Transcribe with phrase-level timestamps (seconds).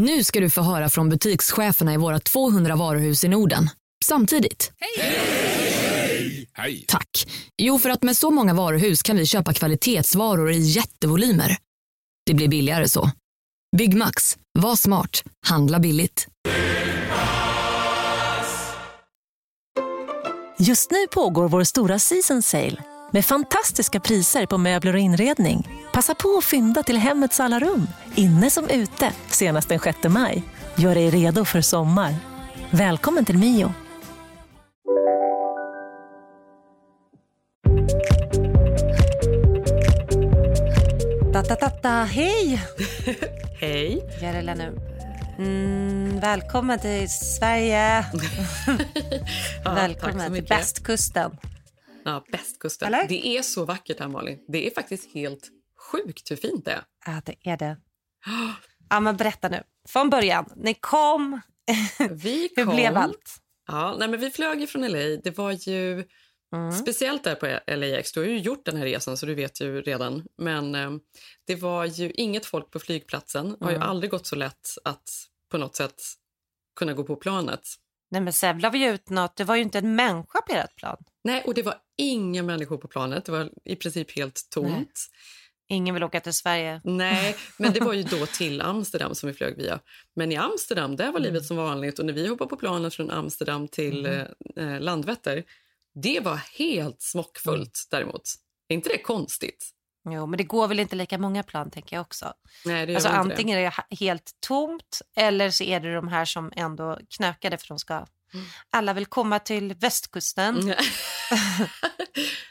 [0.00, 3.70] Nu ska du få höra från butikscheferna i våra 200 varuhus i Norden.
[4.04, 4.72] Samtidigt.
[6.56, 6.84] Hej!
[6.88, 7.28] Tack.
[7.58, 11.56] Jo, för att med så många varuhus kan vi köpa kvalitetsvaror i jättevolymer.
[12.26, 13.10] Det blir billigare så.
[13.76, 14.38] Byggmax.
[14.58, 15.22] Var smart.
[15.46, 16.26] Handla billigt.
[20.58, 22.82] Just nu pågår vår stora season sale
[23.12, 25.68] med fantastiska priser på möbler och inredning.
[25.92, 30.42] Passa på att fynda till hemmets alla rum, inne som ute, senast den 6 maj.
[30.74, 32.14] Gör dig redo för sommar.
[32.70, 33.74] Välkommen till Mio.
[41.82, 42.04] Da.
[42.04, 42.62] Hej!
[43.60, 44.02] Hej.
[44.56, 44.78] Nu.
[45.38, 48.04] Mm, välkommen till Sverige.
[49.64, 51.30] Ja, välkommen till västkusten.
[52.12, 52.94] Ja, bästkusten.
[52.94, 53.08] Eller?
[53.08, 54.44] Det är så vackert här Malin.
[54.48, 55.48] Det är faktiskt helt
[55.92, 56.82] sjukt hur fint det är.
[57.06, 57.76] Ja, det är det.
[58.92, 59.62] Ja, men berätta nu.
[59.88, 60.52] Från början.
[60.56, 61.40] Ni kom.
[62.10, 63.36] Vi Hur kom, blev allt?
[63.66, 64.98] Ja, nej, men vi flög ju från LA.
[65.24, 66.04] Det var ju
[66.54, 66.72] Mm.
[66.72, 68.12] speciellt där på LAX.
[68.12, 70.26] Du har ju gjort den här resan så du vet ju redan.
[70.38, 70.90] Men eh,
[71.46, 73.48] det var ju inget folk på flygplatsen.
[73.58, 73.88] Det har ju Mm.
[73.88, 75.08] aldrig gått så lätt att
[75.50, 76.02] på något sätt
[76.76, 77.60] kunna gå på planet.
[78.10, 79.36] Nej, men sen la vi ut något.
[79.36, 80.96] Det var ju inte en människa på ert plan.
[81.24, 83.24] Nej, och det var inga människor på planet.
[83.24, 84.70] Det var i princip helt tomt.
[84.70, 84.86] Nej.
[85.68, 86.80] Ingen vill åka till Sverige.
[86.84, 89.80] Nej, men det var ju då till Amsterdam som vi flög via.
[90.16, 91.98] Men i Amsterdam, där var livet som vanligt.
[91.98, 94.28] Och när vi hoppade på planet från Amsterdam till Mm.
[94.56, 95.44] eh, Landvetter,
[96.02, 98.22] det var helt smockfullt däremot.
[98.68, 99.70] Är inte det konstigt?
[100.10, 102.32] Jo, men det går väl inte lika många plan tänker jag också.
[102.64, 106.52] Nej, det Alltså antingen är det helt tomt eller så är det de här som
[106.56, 108.06] ändå knökade för de ska
[108.70, 110.74] alla vill komma till västkusten.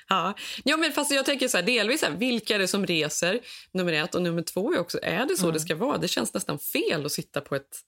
[0.10, 0.34] ja.
[0.64, 3.40] ja, men fast jag tänker så här, delvis här, vilka är det som reser?
[3.72, 5.54] Nummer ett och nummer två är också, är det så Mm.
[5.54, 5.98] det ska vara?
[5.98, 7.80] Det känns nästan fel att sitta på ett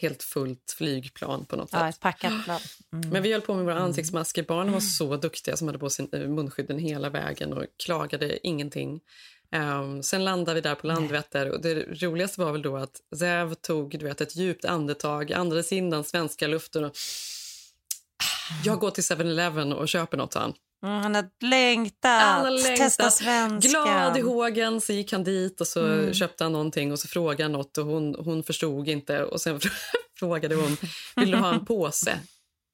[0.00, 1.80] helt fullt flygplan på något sätt.
[1.80, 2.60] Ja, ett packat plan.
[2.92, 3.08] Mm.
[3.12, 4.42] Men vi höll på med våra ansiktsmasker.
[4.42, 9.00] Barnen var så duktiga som hade på sin eh, munskydden hela vägen och klagade ingenting.
[9.56, 13.54] Ehm, sen landade vi där på Landvetter och det roligaste var väl då att Zev
[13.54, 16.92] tog du vet, ett djupt andetag, andades in den svenska luften och
[18.64, 20.54] jag går till 7-Eleven och köper något, sa han.
[20.82, 22.76] Mm, han har längtat, Han längtat.
[22.76, 23.68] testa svenska.
[23.68, 26.14] Glad i hågen så gick han dit och så Mm.
[26.14, 29.60] köpte han någonting och så frågade han något och hon, hon förstod inte och sen
[30.18, 30.76] frågade hon
[31.16, 32.18] vill du ha en påse?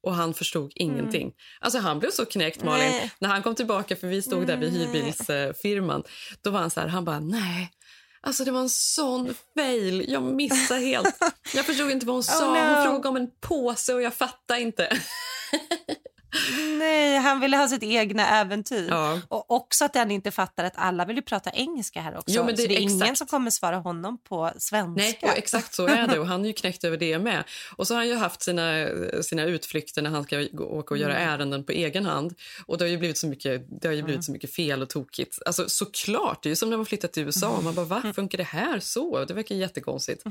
[0.05, 1.33] Och han förstod ingenting.
[1.61, 2.91] Alltså han blev så knäckt Malin.
[2.91, 3.13] Nej.
[3.19, 6.03] När han kom tillbaka för vi stod där vid hyrbilsfirman.
[6.43, 7.71] Då var han så här, han bara nej.
[8.21, 10.05] Alltså det var en sån fail.
[10.09, 11.17] Jag missade helt.
[11.55, 12.47] Jag förstod inte vad hon sa.
[12.55, 12.75] no.
[12.75, 14.99] Hon frågade om en påse och jag fattade inte.
[16.79, 18.87] Nej, han ville ha sitt egna äventyr.
[18.91, 19.21] Ja.
[19.29, 22.25] Och också att han inte fattar att alla vill ju prata engelska här också.
[22.37, 23.19] Jo, men det- så det är ingen exakt.
[23.19, 25.03] som kommer svara honom på svenska.
[25.03, 26.19] Nej, och exakt så är det.
[26.19, 27.45] Och han är ju knäckt över det med.
[27.77, 28.87] Och så har han ju haft sina,
[29.23, 31.29] sina utflykter när han ska åka och göra Mm.
[31.35, 32.35] ärenden på egen hand.
[32.67, 34.89] Och det har ju blivit så mycket, det har ju blivit så mycket fel och
[34.89, 35.39] tokigt.
[35.47, 37.61] Alltså såklart, det är ju som när man flyttat till USA.
[37.61, 38.03] Man bara, va?
[38.15, 39.25] Funkar det här så?
[39.25, 40.23] Det verkar jättekonstigt.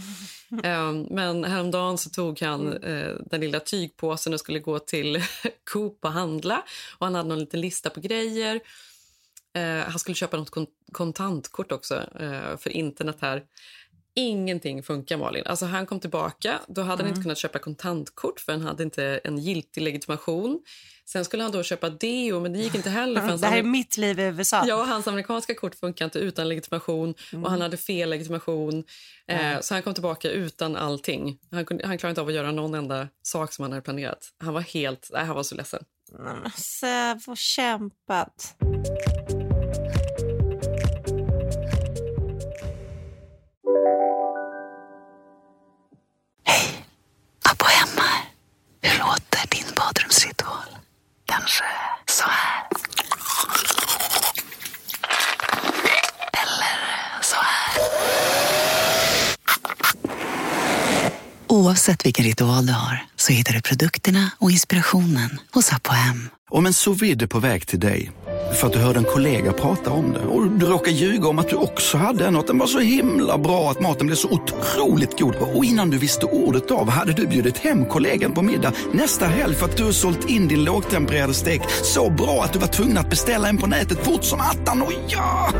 [0.63, 5.23] um, men häromdagen så tog han eh, den lilla tygpåsen och skulle gå till
[5.71, 6.63] Coop och handla.
[6.97, 8.59] Och han hade någon liten lista på grejer.
[9.55, 13.43] Eh, han skulle köpa något kon- kontantkort också eh, för internet här.
[14.15, 15.43] Ingenting funkar, Malin.
[15.45, 16.59] Alltså, han kom tillbaka.
[16.67, 20.61] Då hade han inte kunnat köpa kontantkort för han hade inte en giltig legitimation.
[21.05, 23.21] Sen skulle han då köpa deo, men det gick inte heller.
[23.21, 24.65] För Det här är mitt liv i USA.
[24.67, 28.83] ja, hans amerikanska kort funkar inte utan legitimation och han hade fel legitimation.
[29.27, 31.39] Eh, så han kom tillbaka utan allting.
[31.51, 34.29] Han, kunde, han klarade inte av att göra någon enda sak som han hade planerat.
[34.39, 35.09] Han var helt...
[35.13, 35.83] Nej, han var så ledsen.
[36.11, 38.55] Nej, men Säv och kämpat.
[47.49, 48.09] Abba hemma.
[48.81, 50.77] Hur låter din badrumsritual?
[51.25, 51.63] Kanske
[52.05, 52.63] så här.
[56.33, 57.81] Eller så här.
[61.47, 66.29] Oavsett vilken ritual du har så hittar du produkterna och inspirationen hos Apohem.
[66.49, 68.11] Om en sous vide är på väg till dig
[68.59, 71.49] för att du hörde en kollega prata om det och du råkade ljuga om att
[71.49, 74.29] du också hade en och att den var så himla bra att maten blev så
[74.29, 78.73] otroligt god och innan du visste ordet av hade du bjudit hem kollegan på middag
[78.93, 82.67] nästa helg för att du sålt in din lågtempererade stek så bra att du var
[82.67, 84.81] tvungen att beställa en på nätet fort som attan.
[84.81, 85.53] Och ja!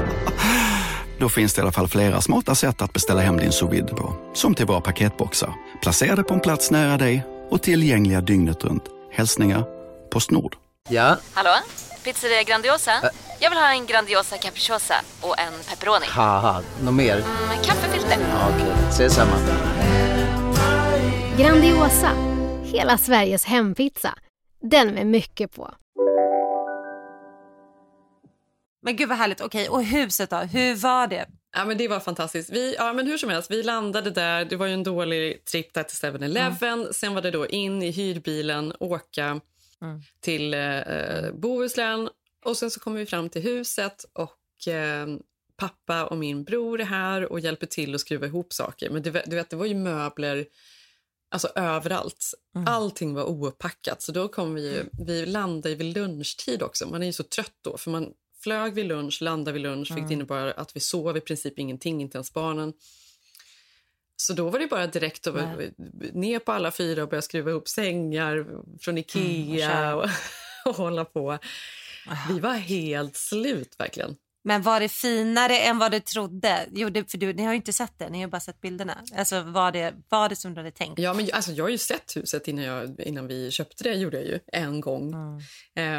[1.20, 3.94] Då finns det i alla fall flera smarta sätt att beställa hem din sous vide
[3.94, 4.16] på.
[4.34, 8.84] Som till våra paketboxar, placerade på en plats nära dig och tillgängliga dygnet runt.
[9.12, 9.66] Hälsningar
[10.10, 10.56] Postnord.
[10.90, 11.50] Ja, Hallå?
[12.04, 12.92] Pizzeria Grandiosa?
[13.40, 16.06] Jag vill ha en Grandiosa capriciosa och en pepperoni.
[16.84, 17.16] något mer?
[17.48, 18.18] Med kaffefilter.
[18.30, 19.32] Ja, Okej, ses samma.
[21.38, 22.10] Grandiosa,
[22.64, 24.14] hela Sveriges hempizza.
[24.62, 25.74] Den med mycket på.
[28.86, 29.42] Men gud vad härligt.
[29.42, 30.38] Okej, och huset då?
[30.38, 31.26] Hur var det?
[31.56, 32.50] Ja, men det var fantastiskt.
[32.50, 34.46] Vi, ja, men hur som helst, vi landade där.
[34.46, 36.80] Det var ju en dålig tripp där till 7-Eleven.
[36.80, 36.94] Mm.
[36.94, 39.42] Sen var det då in i hyrbilen, åka
[39.82, 40.02] mm.
[40.20, 42.10] till eh, Bohuslän.
[42.46, 45.08] Och sen så kom vi fram till huset och eh,
[45.56, 48.90] pappa och min bror är här och hjälper till att skruva ihop saker.
[48.90, 50.46] Men det, du vet, det var ju möbler
[51.30, 52.26] alltså överallt.
[52.56, 52.68] Mm.
[52.68, 54.02] Allting var opackat.
[54.02, 56.88] Så då kom vi, vi landade vid lunchtid också.
[56.88, 59.96] Man är ju så trött då, för man flög vid lunch, landade vid lunch, mm.
[60.02, 62.74] vilket innebar att vi sov i princip ingenting, inte ens barnen.
[64.16, 65.36] Så då var det bara direkt att
[66.14, 68.48] ner på alla fyra och börja skruva ihop sängar
[68.80, 70.10] från Ikea mm, och,
[70.66, 71.38] och, hålla på.
[72.30, 74.16] Vi var helt slut verkligen.
[74.46, 76.66] Men var det finare än vad du trodde?
[76.72, 79.04] Jo, det, för du, ni har ju inte sett det, ni har bara sett bilderna.
[79.16, 81.00] Alltså, var, det, var det som du hade tänkt?
[81.00, 83.94] Ja, men alltså, jag har ju sett huset innan, jag, innan vi köpte det.
[83.94, 85.14] gjorde jag ju en gång.
[85.14, 85.38] Mm.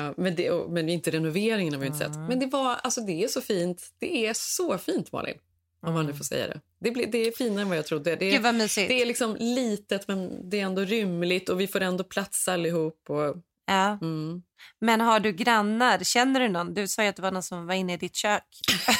[0.08, 2.14] Eh, men, det, men inte renoveringen har vi inte mm.
[2.14, 2.28] sett.
[2.28, 3.82] Men det, var, alltså, det är så fint.
[3.98, 5.36] Det är så fint, Malin.
[5.82, 5.94] Om mm.
[5.94, 6.18] man nu mm.
[6.18, 6.60] får säga det.
[6.80, 8.16] Det, blir, det är finare än vad jag trodde.
[8.16, 12.04] Det är, det är liksom litet, men det är ändå rymligt och vi får ändå
[12.04, 13.00] plats allihop.
[13.08, 13.98] Och, Ja.
[14.02, 14.42] Mm.
[14.80, 15.98] Men har du grannar?
[16.04, 16.74] Känner du någon?
[16.74, 18.44] Du sa ju att det var någon som var inne i ditt kök.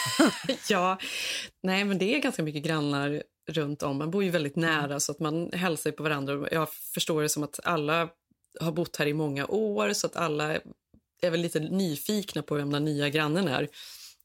[0.68, 0.98] ja,
[1.62, 3.98] nej men det är ganska mycket grannar runt om.
[3.98, 4.70] Man bor ju väldigt mm.
[4.70, 6.48] nära så att man hälsar på varandra.
[6.50, 8.08] Jag förstår det som att alla
[8.60, 10.58] har bott här i många år så att alla
[11.22, 13.68] är väl lite nyfikna på vem den nya grannen är.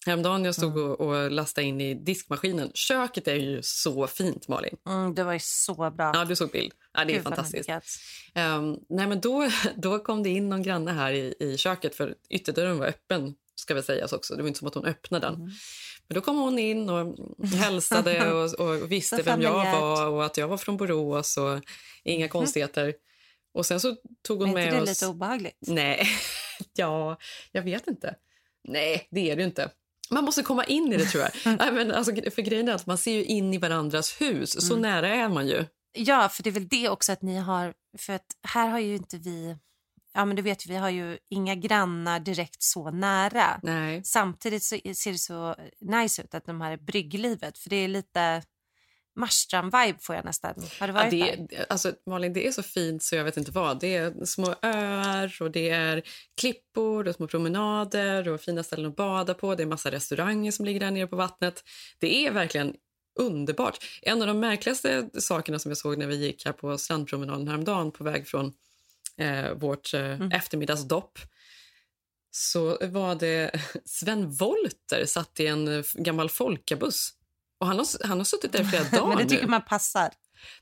[0.05, 0.91] Häromdagen jag stod mm.
[0.91, 2.71] och, och lastade in i diskmaskinen.
[2.73, 4.77] Köket är ju så fint, Malin.
[4.87, 6.11] Mm, det var ju så bra.
[6.13, 6.71] Ja, du såg bild.
[6.93, 7.69] Ja, det är Gud, fantastiskt.
[8.35, 12.15] Um, nej, men då, då kom det in någon granne här i, i köket, för
[12.29, 13.35] ytterdörren var öppen.
[13.55, 14.35] ska väl sägas också.
[14.35, 15.35] Det var inte som att hon öppnade den.
[15.35, 15.49] Mm.
[16.07, 17.17] Men då kom hon in och
[17.47, 21.61] hälsade och, och visste vem jag var och att jag var från Borås och
[22.03, 22.29] inga mm.
[22.29, 22.93] konstigheter.
[23.53, 24.85] Och sen så tog hon Men med oss...
[24.85, 25.57] det lite obehagligt?
[25.59, 26.07] Nej,
[26.73, 27.17] ja,
[27.51, 28.15] jag vet inte.
[28.63, 29.71] Nej, det är det inte.
[30.09, 31.31] Man måste komma in i det, tror jag.
[31.59, 34.67] Nej, men alltså, för grejen är att Man ser ju in i varandras hus.
[34.67, 34.81] Så mm.
[34.81, 35.65] nära är man ju.
[35.93, 37.73] Ja, för det är väl det också att ni har...
[37.97, 39.55] För att här har ju inte vi...
[40.13, 43.59] Ja, men du vet vi har ju inga grannar direkt så nära.
[43.63, 44.03] Nej.
[44.03, 48.43] Samtidigt så ser det så nice ut att de här brygglivet, för det är lite
[49.19, 50.53] Marstrand-vibe får jag nästan.
[50.79, 53.51] Har du varit ja, det, Alltså, Malin, det är så fint så jag vet inte
[53.51, 53.79] vad.
[53.79, 56.03] Det är små öar och det är
[56.37, 59.55] klippor och små promenader och fina ställen att bada på.
[59.55, 61.63] Det är massa restauranger som ligger där nere på vattnet.
[61.99, 62.75] Det är verkligen
[63.19, 63.77] underbart.
[64.01, 67.91] En av de märkligaste sakerna som jag såg när vi gick här på strandpromenaden häromdagen
[67.91, 68.53] på väg från
[69.17, 70.31] eh, vårt eh, mm.
[70.31, 71.19] eftermiddagsdopp
[72.31, 73.51] så var det
[73.85, 77.13] Sven Volter satt i en gammal folkabuss
[77.59, 79.49] och han har, han har suttit där flera dagar Men det tycker nu.
[79.49, 80.13] man passar.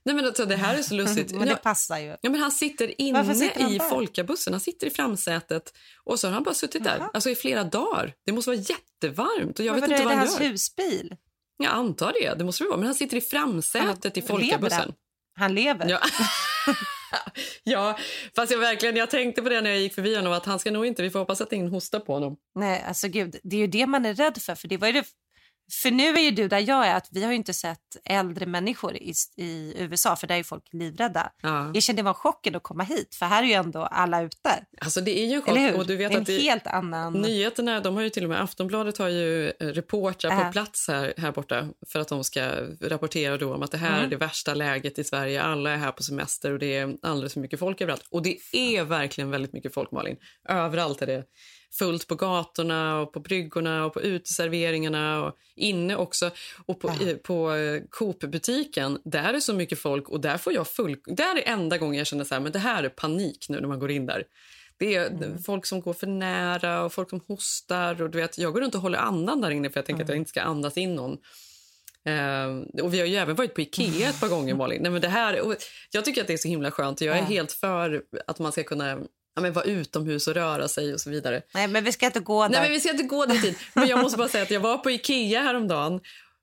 [0.04, 1.32] Nej, men alltså, det här är så lustigt.
[1.32, 2.16] men det passar ju.
[2.22, 4.54] Ja, men han sitter inne sitter han i folkabussen.
[4.54, 5.74] Han sitter i framsätet
[6.04, 8.14] och så har han bara suttit där alltså, i flera dagar.
[8.26, 9.60] Det måste vara jättevarmt.
[9.60, 10.50] Och jag men vet inte vad är det han hans gör.
[10.50, 11.16] husbil?
[11.58, 12.34] Jag antar det.
[12.38, 12.78] Det måste det vara.
[12.78, 14.80] Men han sitter i framsätet i folkabussen.
[14.80, 14.94] Lever
[15.38, 15.90] han lever.
[15.90, 16.00] Ja.
[17.64, 17.98] ja,
[18.36, 20.72] fast jag verkligen jag tänkte på det när jag gick förbi honom att han ska
[20.72, 22.38] nog inte, vi får hoppas att ingen hostar på honom.
[22.56, 24.94] Nej, alltså gud, det är ju det man är rädd för, för det var ju
[24.94, 25.04] det
[25.72, 28.96] för nu är ju du där jag är, att vi har inte sett äldre människor
[28.96, 31.31] i, i USA, för där är folk livrädda.
[31.42, 31.72] Ja.
[31.74, 34.65] Jag kände det var chocken att komma hit, för här är ju ändå alla ute.
[34.82, 35.80] Alltså det är ju en chock.
[35.80, 37.13] Och du vet en att det, helt annan...
[37.13, 40.46] Nyheterna, de har ju till och med, Aftonbladet har ju eh, reportrar äh.
[40.46, 42.51] på plats här, här borta för att de ska
[42.82, 44.06] rapportera då om att det här mm.
[44.06, 45.44] är det värsta läget i Sverige.
[45.44, 48.08] Alla är här på semester och det är alldeles för mycket folk överallt.
[48.12, 50.18] Och det är verkligen väldigt mycket folk, Malin.
[50.50, 51.24] Överallt är det
[51.74, 56.31] fullt på gatorna och på bryggorna och på uteserveringarna och inne också.
[56.65, 57.13] Och på, ja.
[57.24, 60.97] på eh, Coop-butiken, där är så mycket folk och där får jag full...
[61.05, 63.67] Där är enda gången jag känner så här, men det här är panik nu när
[63.67, 64.24] man går in där.
[64.79, 65.43] Det är mm.
[65.43, 68.01] folk som går för nära och folk som hostar.
[68.01, 70.05] Och du vet, jag går runt och håller andan där inne för jag tänker mm.
[70.05, 70.21] att jag mm.
[70.21, 71.17] inte ska andas in någon.
[72.07, 74.81] Uh, och vi har ju även varit på Ikea ett par gånger, Malin.
[74.81, 75.55] Nej, men det här,
[75.91, 77.01] jag tycker att det är så himla skönt.
[77.01, 77.25] Jag är ja.
[77.25, 79.00] helt för att man ska kunna
[79.38, 81.41] ja, men vara utomhus och röra sig och så vidare.
[81.53, 82.50] Nej, men vi ska inte gå där.
[82.50, 83.58] Nej, men vi ska inte gå dit.
[83.74, 86.01] Men jag måste bara säga att jag var på Ikea häromdagen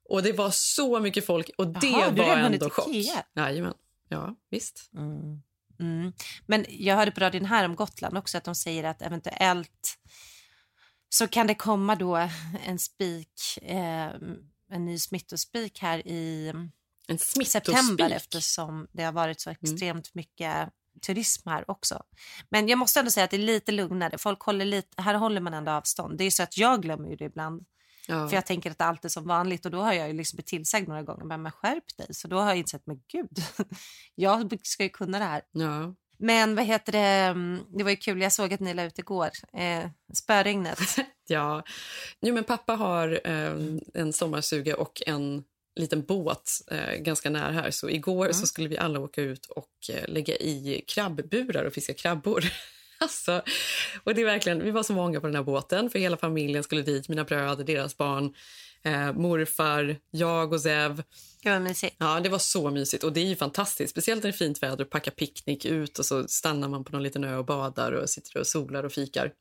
[0.09, 2.87] och det var så mycket folk och det Jaha, var ändå chock.
[3.35, 3.73] Jajamän.
[4.09, 4.89] Ja, visst.
[4.97, 5.41] Mm.
[5.79, 6.13] Mm.
[6.45, 9.97] Men jag hörde på radion här om Gotland också att de säger att eventuellt
[11.09, 12.29] så kan det komma då
[12.65, 14.11] en spik, eh,
[14.71, 16.53] en ny smittospik här i
[17.07, 19.57] en september eftersom det har varit så mm.
[19.61, 20.69] extremt mycket
[21.01, 22.03] turism här också.
[22.49, 24.17] Men jag måste ändå säga att det är lite lugnare.
[24.17, 26.17] Folk håller lite, här håller man ändå avstånd.
[26.17, 27.65] Det är så att jag glömmer ju det ibland.
[28.07, 28.27] Ja.
[28.27, 30.47] För jag tänker att allt är som vanligt och då har jag ju liksom blivit
[30.47, 32.07] tillsagd några gånger, men skärp dig.
[32.09, 33.37] Så då har jag insett, men gud,
[34.15, 35.41] jag ska ju kunna det här.
[35.51, 35.95] Ja.
[36.17, 38.99] Men vad heter det, mm, det var ju kul, jag såg att ni la ut
[38.99, 40.79] igår, eh, spöregnet.
[41.27, 41.63] ja,
[42.21, 43.53] jo, men pappa har eh,
[43.93, 45.43] en sommarsuga och en
[45.75, 47.71] liten båt eh, ganska nära här.
[47.71, 48.33] Så igår mm.
[48.33, 52.43] så skulle vi alla åka ut och eh, lägga i krabbburar och fiska krabbor.
[52.97, 53.41] alltså,
[54.03, 56.63] och det är verkligen, vi var så många på den här båten, för hela familjen
[56.63, 57.09] skulle dit.
[57.09, 58.33] Mina bröder, deras barn,
[58.83, 61.03] eh, morfar, jag och Zev.
[61.43, 61.95] Det var mysigt.
[61.99, 63.03] Ja, det var så mysigt.
[63.03, 63.91] Och det är ju fantastiskt.
[63.91, 66.91] Speciellt när det är fint väder och packa picknick ut och så stannar man på
[66.91, 69.31] någon liten ö och badar och sitter och solar och fikar.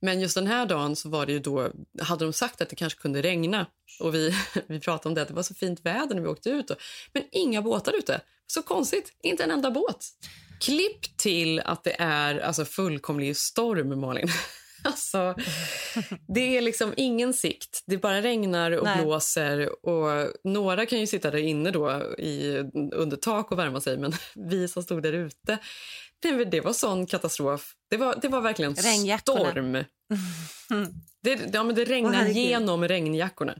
[0.00, 1.70] Men just den här dagen så var det ju då,
[2.02, 3.66] hade de sagt att det kanske kunde regna
[4.00, 4.34] och vi,
[4.66, 6.70] vi pratade om det, att det var så fint väder när vi åkte ut.
[6.70, 6.76] Och,
[7.12, 8.20] men inga båtar ute.
[8.46, 10.06] Så konstigt, inte en enda båt.
[10.60, 14.28] Klipp till att det är alltså fullkomlig storm, Malin.
[14.84, 15.34] Alltså,
[16.28, 17.82] det är liksom ingen sikt.
[17.86, 19.02] Det bara regnar och Nej.
[19.02, 19.86] blåser.
[19.86, 22.56] Och Några kan ju sitta där inne då i,
[22.92, 25.58] under tak och värma sig, men vi som stod där ute
[26.20, 27.74] det, det var sån katastrof.
[27.90, 29.72] Det var, det var verkligen storm.
[31.22, 33.54] det, ja, men det regnade genom regnjackorna.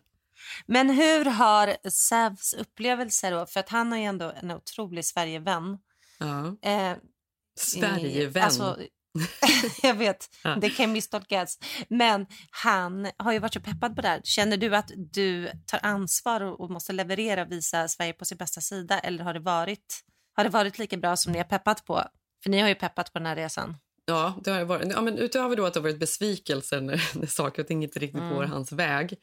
[0.66, 3.46] Men hur har Sävs upplevelse då?
[3.46, 5.78] För att han har ju ändå en otrolig Sverigevän.
[6.18, 6.56] Ja.
[6.70, 6.96] Eh,
[7.58, 8.42] Sverigevän?
[8.42, 8.78] Alltså,
[9.82, 10.56] jag vet, ja.
[10.60, 11.58] det kan misstolkas.
[11.88, 14.20] Men han har ju varit så peppad på det här.
[14.24, 18.60] Känner du att du tar ansvar och, måste leverera och visa Sverige på sin bästa
[18.60, 18.98] sida?
[18.98, 20.00] Eller har det varit,
[20.36, 22.04] har det varit lika bra som ni har peppat på?
[22.42, 23.76] För ni har ju peppat på den här resan.
[24.04, 24.92] Ja, det har varit.
[24.92, 27.98] Ja, men utöver då att det har varit besvikelser när, när saker och ting inte
[27.98, 28.34] riktigt mm.
[28.34, 29.14] går hans väg.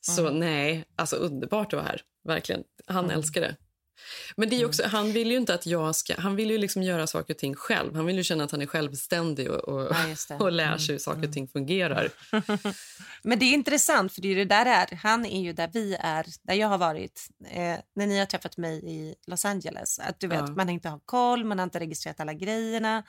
[0.00, 0.38] Så mm.
[0.38, 2.00] nej, alltså underbart att vara här.
[2.24, 2.62] Verkligen.
[2.86, 3.18] Han mm.
[3.18, 3.56] älskar det.
[4.36, 4.92] Men det är också, mm.
[4.92, 6.20] han vill ju inte att jag ska...
[6.20, 7.94] Han vill ju liksom göra saker och ting själv.
[7.94, 9.96] Han vill ju känna att han är självständig och, och,
[10.28, 11.32] ja, och lär sig hur saker och mm.
[11.32, 12.10] ting fungerar.
[13.22, 14.96] Men det är intressant, för det är det där är.
[14.96, 17.28] Han är ju där vi är, där jag har varit.
[17.50, 19.98] Eh, när ni har träffat mig i Los Angeles.
[19.98, 20.54] Att du vet, ja.
[20.54, 23.02] Man inte har koll, man har inte registrerat alla grejerna.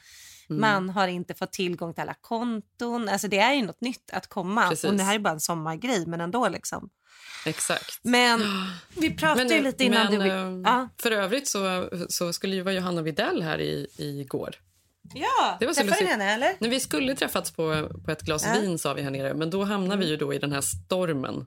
[0.50, 0.62] Mm.
[0.62, 3.10] Man har inte fått tillgång till alla konton.
[3.10, 4.70] Alltså det är ju något nytt att komma.
[4.70, 4.86] Precis.
[4.86, 6.50] Och det här är bara en sommargrej, men ändå.
[6.50, 6.90] liksom.
[7.46, 8.00] Exakt.
[8.02, 8.42] Men
[8.96, 10.28] vi pratade men, ju lite innan men, du...
[10.28, 10.90] Äh, ja.
[10.98, 14.56] För övrigt så, så skulle ju vara Johanna Videll här i, igår.
[15.14, 16.56] Ja, det var träffade ni henne eller?
[16.60, 18.62] Nej, vi skulle träffats på, på ett glas ja.
[18.62, 20.00] vin sa vi här nere, men då hamnade mm.
[20.00, 21.46] vi ju då i den här stormen.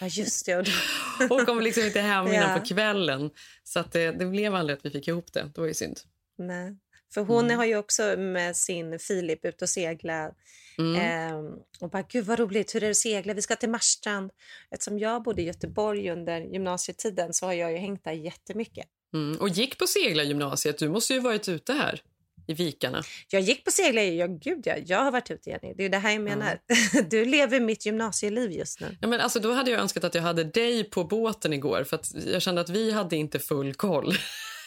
[0.00, 0.56] Ja, just det.
[1.30, 2.58] och kom liksom inte hem innan ja.
[2.58, 3.30] på kvällen.
[3.64, 5.50] Så att det, det blev aldrig att vi fick ihop det.
[5.54, 6.00] Det var ju synd.
[6.38, 6.76] Nej.
[7.14, 7.56] För hon mm.
[7.56, 10.30] har ju också med sin Filip ut och segla.
[10.78, 10.96] Mm.
[10.96, 13.34] Eh, och bara, gud vad roligt, hur är det att segla?
[13.34, 14.30] Vi ska till Marstrand.
[14.70, 18.86] Eftersom jag bodde i Göteborg under gymnasietiden så har jag ju hängt där jättemycket.
[19.14, 19.40] Mm.
[19.40, 20.78] Och gick på seglargymnasiet.
[20.78, 22.02] Du måste ju varit ute här
[22.46, 23.02] i vikarna.
[23.28, 24.76] Jag gick på seglar, ja gud ja.
[24.86, 25.74] Jag har varit ute Jenny.
[25.74, 26.58] Det är det här jag menar.
[26.94, 27.08] Mm.
[27.10, 28.96] Du lever mitt gymnasieliv just nu.
[29.00, 32.00] Ja, men alltså, då hade jag önskat att jag hade dig på båten igår för
[32.26, 34.14] jag kände att vi hade inte full koll.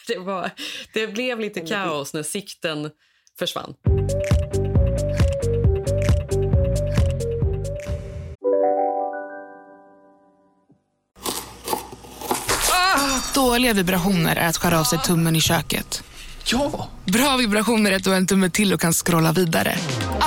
[0.08, 0.50] Det, var,
[0.92, 2.90] det blev lite kaos när sikten
[3.38, 3.74] försvann.
[12.72, 16.02] Ah, dåliga vibrationer är att skära av sig tummen i köket.
[16.44, 16.88] Ja!
[17.04, 19.76] Bra vibrationer är att du har en tumme till och kan scrolla vidare.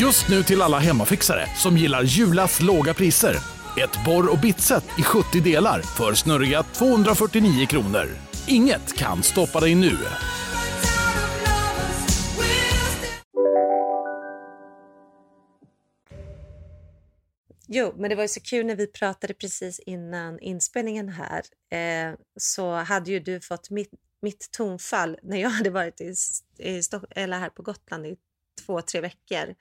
[0.00, 3.34] Just nu till alla hemmafixare som gillar Julas låga priser.
[3.76, 8.08] Ett borr och bitset i 70 delar för snurriga 249 kronor.
[8.46, 9.96] Inget kan stoppa dig nu.
[17.66, 21.42] Jo, men det var ju så kul när vi pratade precis innan inspelningen här.
[21.78, 23.90] Eh, så hade ju du fått mitt,
[24.22, 26.14] mitt tonfall när jag hade varit i,
[26.58, 28.16] i eller här på Gotland i
[28.66, 29.54] två, tre veckor.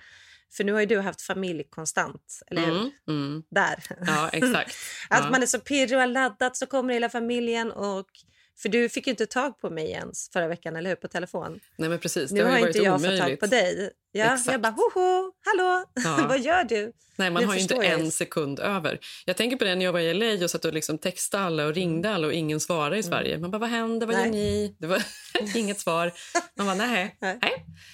[0.54, 2.77] För nu har ju du haft familj konstant, eller hur?
[2.77, 3.44] Mm, mm.
[3.50, 3.84] Där.
[4.08, 4.75] Ja, exakt.
[5.10, 5.30] att ja.
[5.30, 8.10] man är så pirrig och har laddat så kommer hela familjen och
[8.58, 10.96] för du fick ju inte tag på mig ens förra veckan, eller hur?
[10.96, 11.60] På telefon.
[11.78, 12.32] Nej, men precis.
[12.32, 13.20] Nu det har, har inte jag omöjligt.
[13.20, 13.92] fått tag på dig.
[14.12, 14.52] Ja, Exakt.
[14.52, 16.26] jag bara, hoho, hallå, ja.
[16.30, 16.94] vad gör du?
[17.16, 17.86] Nej, man nu har ju inte jag.
[17.86, 19.00] en sekund över.
[19.26, 21.66] Jag tänker på det när jag var i LA och satt och liksom textade alla
[21.66, 23.10] och ringde alla och ingen svarade i mm.
[23.12, 23.38] Sverige.
[23.38, 24.08] Man bara, vad händer?
[24.08, 24.26] Vad nej.
[24.26, 24.76] gör ni?
[24.80, 25.04] Det var
[25.56, 26.14] inget svar.
[26.58, 27.18] Man bara, nej.
[27.22, 27.40] nej.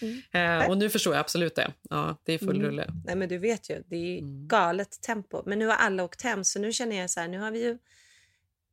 [0.02, 0.62] Mm.
[0.62, 1.72] Uh, och nu förstår jag absolut det.
[1.90, 2.62] Ja, det är full mm.
[2.62, 2.88] rulle.
[3.06, 4.48] Nej, men du vet ju, det är mm.
[4.48, 5.44] galet tempo.
[5.46, 7.64] Men nu har alla åkt hem, så nu känner jag så här, nu har vi
[7.64, 7.78] ju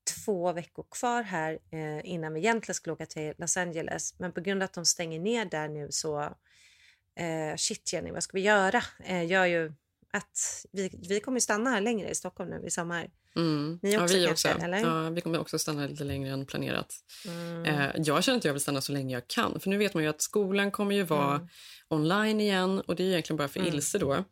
[0.04, 4.14] två veckor kvar här eh, innan vi egentligen skulle åka till Los Angeles.
[4.18, 6.20] Men på grund av att de stänger ner där nu så...
[7.14, 8.82] Eh, shit Jenny, vad ska vi göra?
[9.04, 9.72] Eh, gör ju
[10.12, 13.10] att vi, vi kommer stanna här längre i Stockholm nu i sommar.
[13.36, 13.78] Mm.
[13.82, 14.64] Ni också ja, vi kanske, också.
[14.64, 14.78] eller?
[14.78, 16.94] Ja, vi kommer också stanna lite längre än planerat.
[17.26, 17.64] Mm.
[17.64, 19.60] Eh, jag känner att jag vill stanna så länge jag kan.
[19.60, 21.48] För nu vet man ju att skolan kommer ju vara Mm.
[21.88, 23.74] online igen och det är egentligen bara för Mm.
[23.74, 24.24] Ilse då.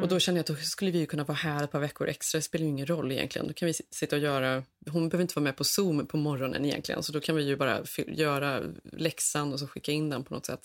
[0.00, 2.08] Och då känner jag att då skulle vi ju kunna vara här ett par veckor
[2.08, 2.38] extra.
[2.38, 3.48] Det spelar ingen roll egentligen.
[3.48, 4.62] Då kan vi sitta och göra...
[4.90, 7.02] Hon behöver inte vara med på Zoom på morgonen egentligen.
[7.02, 10.46] Så då kan vi ju bara göra läxan och så skicka in den på något
[10.46, 10.60] sätt.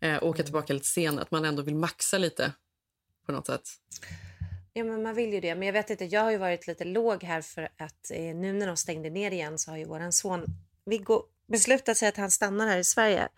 [0.00, 1.22] Eh, åka tillbaka lite senare.
[1.22, 2.52] Att man ändå vill maxa lite
[3.26, 3.62] på något sätt.
[4.72, 5.54] Ja, men man vill ju det.
[5.54, 8.52] Men jag vet inte, jag har ju varit lite låg här för att eh, nu
[8.52, 10.44] när de stängde ner igen så har ju våran son
[10.86, 13.28] Viggo beslutat sig att han stannar här i Sverige.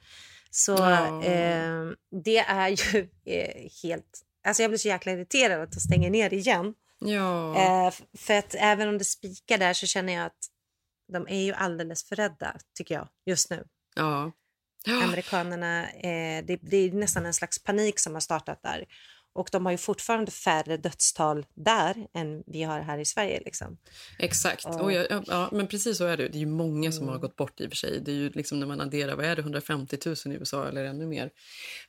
[0.51, 1.25] Så Ja.
[1.25, 1.87] eh,
[2.25, 4.27] det är ju eh, helt...
[4.45, 6.75] Alltså jag blir så jäkla irriterad att de stänger ner igen.
[6.99, 7.57] Ja.
[7.57, 10.47] Eh, för att även om det spikar där så känner jag att
[11.13, 13.65] de är ju alldeles för rädda, tycker jag, just nu.
[14.87, 15.03] Ja.
[15.05, 18.85] Amerikanerna, eh, det, det är nästan en slags panik som har startat där.
[19.33, 23.41] Och de har ju fortfarande färre dödstal där än vi har här i Sverige.
[23.45, 23.79] Liksom.
[24.19, 24.65] Exakt.
[24.67, 26.29] Och- Och jag, ja, men precis så är det.
[26.29, 27.13] Det är ju många som Mm.
[27.13, 28.01] har gått bort i och för sig.
[28.01, 30.85] Det är ju liksom när man adderar, vad är det, 150 000 i USA eller
[30.85, 31.31] ännu mer.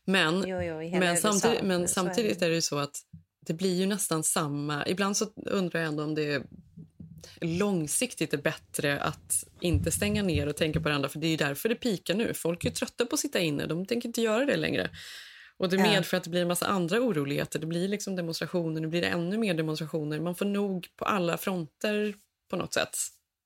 [0.05, 1.31] Men, Jo, jo, men, USA.
[1.31, 2.95] samtidigt, men samtidigt är det ju så att
[3.45, 4.87] det blir ju nästan samma.
[4.87, 6.43] Ibland så undrar jag ändå om det är
[7.41, 11.09] långsiktigt är bättre att inte stänga ner och tänka på det andra.
[11.09, 12.33] För det är ju därför det pikar nu.
[12.33, 13.65] Folk är ju trötta på att sitta inne.
[13.65, 14.89] De tänker inte göra det längre.
[15.61, 17.59] Och det medför att det blir en massa andra oroligheter.
[17.59, 20.19] Det blir liksom demonstrationer, nu blir det ännu mer demonstrationer.
[20.19, 22.15] Man får nog på alla fronter
[22.49, 22.97] på något sätt.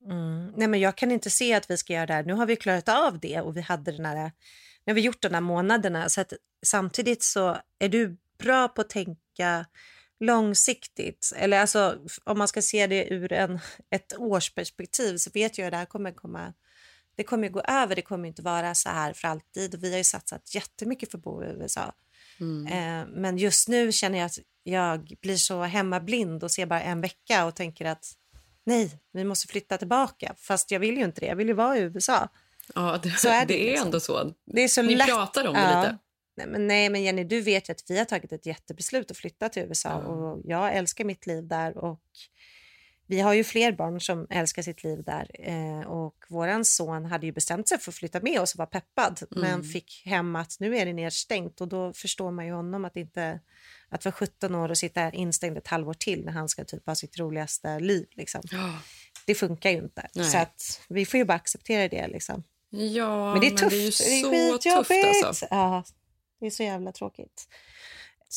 [0.05, 0.53] Mm.
[0.55, 2.23] Nej, men jag kan inte se att vi ska göra det här.
[2.23, 4.31] Nu har vi klarat av det och vi hade den här,
[4.85, 6.09] nu har vi gjort de här månaderna.
[6.09, 6.33] Så att
[6.65, 9.65] samtidigt så är du bra på att tänka
[10.19, 11.33] långsiktigt.
[11.35, 15.71] Eller alltså, om man ska se det ur en, ett årsperspektiv så vet jag att
[15.71, 16.53] det här kommer komma
[17.15, 19.81] det kommer gå över, det kommer inte vara så här för alltid.
[19.81, 21.93] Vi har ju satsat jättemycket för att bo i USA.
[22.69, 27.01] Eh, men just nu känner jag att jag blir så hemmablind och ser bara en
[27.01, 28.05] vecka och tänker att
[28.65, 30.35] nej, vi måste flytta tillbaka.
[30.37, 32.29] Fast jag vill ju inte det, jag vill ju vara i USA.
[32.75, 33.87] Ja, det, Så är det det är liksom.
[33.87, 34.33] ändå så.
[34.45, 35.07] Det är så Ni lätt.
[35.07, 35.81] pratar om det Ja.
[35.81, 35.97] lite.
[36.37, 39.17] Nej men, nej, men Jenny, du vet ju att vi har tagit ett jättebeslut att
[39.17, 41.99] flytta till USA och jag älskar mitt liv där och
[43.07, 47.25] vi har ju fler barn som älskar sitt liv där eh, och våran son hade
[47.25, 49.63] ju bestämt sig för att flytta med oss och var peppad men Mm.
[49.63, 53.39] fick hem att nu är det nedstängt och då förstår man ju honom att inte
[53.89, 56.95] att vara 17 år och sitta instängd ett halvår till när han ska typ ha
[56.95, 58.41] sitt roligaste liv liksom.
[59.25, 60.07] Det funkar ju inte.
[60.15, 60.25] Nej.
[60.25, 62.43] Så att vi får ju bara acceptera det liksom.
[62.69, 63.69] Ja, Men det är tufft.
[63.71, 64.63] det är ju så skitjobbigt.
[64.87, 65.47] tufft alltså.
[65.49, 65.83] Ja,
[66.39, 67.47] det är så jävla tråkigt.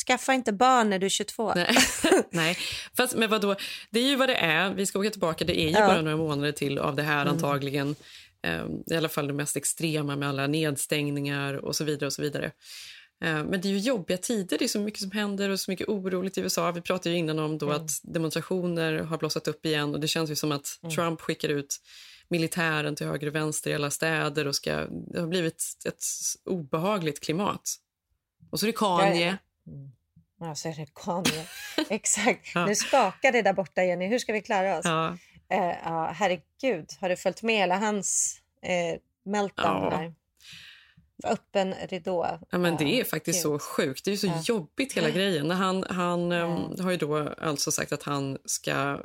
[0.06, 1.54] Skaffa inte barn när du är 22.
[1.54, 1.76] Nej.
[2.30, 2.56] Nej.
[2.96, 3.56] Fast, men vadå?
[3.90, 4.74] Det är ju vad det är.
[4.74, 5.44] Vi ska åka tillbaka.
[5.44, 5.86] Det är ju Ja.
[5.86, 7.34] bara några månader till av det här Mm.
[7.34, 7.94] antagligen.
[8.42, 12.06] Ehm, I alla fall det mest extrema med alla nedstängningar och så vidare.
[12.06, 12.52] och så vidare.
[13.24, 14.58] Ehm, Men det är ju jobbiga tider.
[14.58, 16.72] Det är så mycket som händer och så mycket oroligt i USA.
[16.72, 20.30] Vi pratade ju innan om då att demonstrationer har blossat upp igen och det känns
[20.30, 21.76] ju som att Trump skickar ut
[22.28, 26.02] militären till höger och vänster i alla städer och ska, det har blivit ett
[26.44, 27.74] obehagligt klimat.
[28.50, 29.38] Och så är det Kanye.
[30.40, 31.46] Ja, så är det Kanye.
[31.90, 32.54] Exakt.
[32.54, 32.66] Ja.
[32.66, 34.06] Nu skakar det där borta, Jenny.
[34.06, 34.84] Hur ska vi klara oss?
[34.84, 35.16] Ja.
[35.50, 39.90] Eh, ja, herregud, har du följt med hela hans eh, meltdown Ja.
[39.90, 40.14] där?
[41.24, 42.38] Öppen ridå.
[42.50, 43.42] Ja, men det är Ja, faktiskt gud.
[43.42, 44.04] så sjukt.
[44.04, 45.48] Det är ju så jobbigt hela grejen.
[45.48, 49.00] När Han, han ehm, har ju då alltså sagt att han ska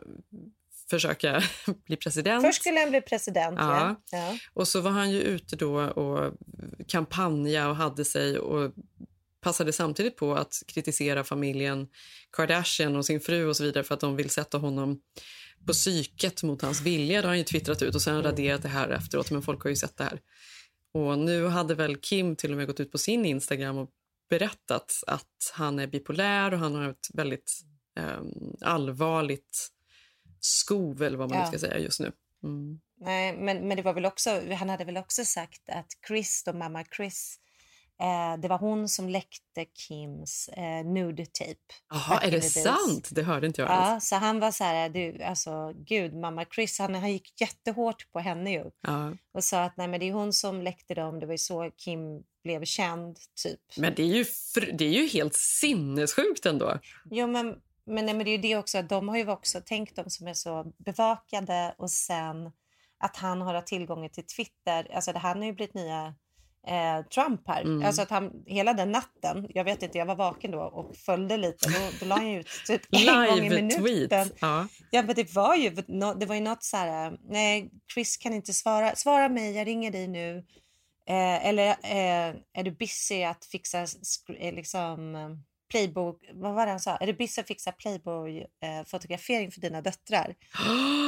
[0.90, 1.44] försöka
[1.86, 2.46] bli president.
[2.46, 3.58] Först skulle han bli president.
[3.60, 3.96] Ja.
[4.12, 4.38] Ja.
[4.54, 6.34] Och så var han ju ute då och
[6.88, 8.72] kampanja och hade sig och
[9.44, 11.88] passade samtidigt på att kritisera familjen
[12.32, 15.02] Kardashian och sin fru och så vidare för att de vill sätta honom
[15.68, 17.22] på psyket mot hans vilja.
[17.22, 19.70] Det har han ju twittrat ut och sen raderat det här efteråt, men folk har
[19.70, 20.20] ju sett det här.
[20.94, 23.90] Och nu hade väl Kim till och med gått ut på sin Instagram och
[24.30, 27.52] berättat att han är bipolär och han har ett väldigt
[28.00, 28.28] ehm,
[28.62, 29.70] allvarligt
[30.40, 31.46] skov eller vad man Ja.
[31.48, 32.12] ska säga just nu.
[32.44, 32.80] Mm.
[32.98, 36.54] Nej, men, men det var väl också, han hade väl också sagt att Chris, då
[36.54, 37.38] mamma Chris,
[38.02, 41.74] eh, det var hon som läckte Kims eh, nude tape.
[41.90, 43.10] Jaha, är det sant?
[43.12, 43.90] Det hörde inte jag alls.
[43.90, 48.12] Ja, så han var så här, du, alltså gud, mamma Chris, han, han gick jättehårt
[48.12, 48.72] på henne ju.
[48.82, 49.12] Ja.
[49.34, 51.72] Och sa att nej men det är hon som läckte dem, det var ju så
[51.78, 53.60] Kim blev känd, typ.
[53.78, 54.26] Men det är, ju
[54.74, 56.80] det är ju helt sinnessjukt ändå.
[57.12, 59.62] Jo, men, men, nej, men det är ju det också, att de har ju också
[59.62, 62.52] tänkt de som är så bevakade och sen
[63.00, 64.96] att han har tillgång till Twitter.
[64.96, 66.16] Alltså det här har ju blivit nya
[66.68, 67.62] eh, Trump här.
[67.62, 67.86] Mm.
[67.86, 71.38] Alltså att han, hela den natten, jag vet inte, jag var vaken då och följde
[71.38, 71.70] lite.
[71.70, 74.30] Då, då la han ut typ en gång i minuten.
[74.40, 74.68] Ja.
[74.92, 75.70] Ja, men det var ju,
[76.20, 79.92] det var ju något så här, nej, Chris kan inte svara, svara mig, jag ringer
[79.92, 80.38] dig nu.
[81.10, 83.86] Eh, eller eh, är du busy att fixa
[84.40, 85.16] eh, liksom
[85.72, 86.96] Playboy, vad var det han sa?
[86.98, 90.30] Är du busy att fixa Playboy eh, för dina döttrar?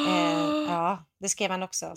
[0.07, 1.95] eh, ja, det skrev han också.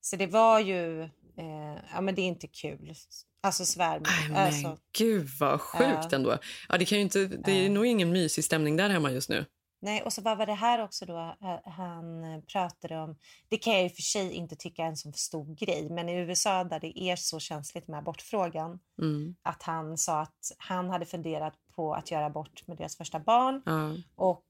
[0.00, 1.08] Så det var ju,
[1.40, 2.94] eh, ja men det är inte kul.
[3.42, 4.28] Alltså svärmor.
[4.28, 6.16] Men Alltså, gud vad sjukt Ja.
[6.16, 6.38] ändå.
[6.68, 9.44] Ja, det, kan ju inte, det är nog ingen mysig stämning där hemma just nu.
[9.82, 13.16] Nej, och så vad var det här också då eh, han eh, pratade om?
[13.48, 16.08] Det kan jag i och för sig inte tycka är en så stor grej, men
[16.08, 19.34] i USA där det är så känsligt med abortfrågan, Mm.
[19.42, 23.62] att han sa att han hade funderat på att göra abort med deras första barn
[23.66, 23.96] Ja.
[24.14, 24.44] och,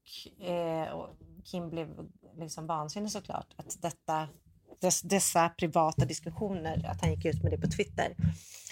[0.49, 1.09] eh, och
[1.45, 1.89] Kim blev
[2.39, 4.29] liksom vansinnig såklart att detta
[4.81, 8.15] dess, dessa privata diskussioner, att han gick ut med det på Twitter.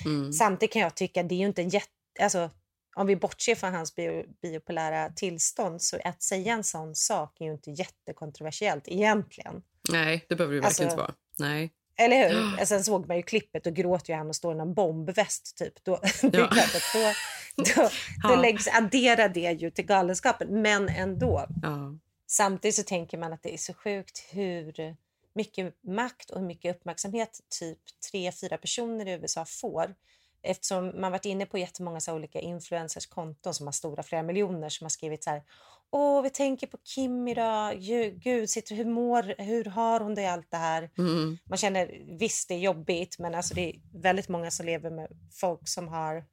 [0.05, 0.33] Mm.
[0.33, 1.89] Samtidigt kan jag tycka det är ju inte en jätte...
[2.21, 2.51] Alltså,
[2.97, 7.45] om vi bortser från hans bio, biopolära tillstånd så att säga en sån sak är
[7.45, 9.63] ju inte jättekontroversiellt egentligen.
[9.91, 11.49] Nej, det behöver det verkligen Alltså- inte vara.
[11.51, 11.73] Nej.
[11.97, 12.65] Eller hur?
[12.65, 15.85] Sen såg man ju klippet och gråter ju han och står i någon bombväst typ.
[15.85, 16.29] Då, Ja.
[16.31, 16.39] då,
[17.57, 17.89] då, då
[18.23, 18.41] Ja.
[18.43, 20.63] läggs, adderar det ju till galenskapen.
[20.63, 21.47] Men ändå.
[21.63, 21.95] Ja.
[22.27, 24.97] Samtidigt så tänker man att det är så sjukt hur
[25.35, 27.79] mycket makt och hur mycket uppmärksamhet typ
[28.11, 29.95] tre, fyra personer i USA får.
[30.43, 34.69] Eftersom man varit inne på jättemånga så olika influencers konton som har stora flera miljoner
[34.69, 35.43] som har skrivit så här
[35.91, 37.81] Åh, vi tänker på Kim idag.
[38.23, 40.91] Gud, sitter, hur mår, hur har hon det i allt det här?
[40.99, 41.39] Mm.
[41.45, 45.09] Man känner, visst det är jobbigt, men alltså det är väldigt många som lever med
[45.33, 46.25] folk som har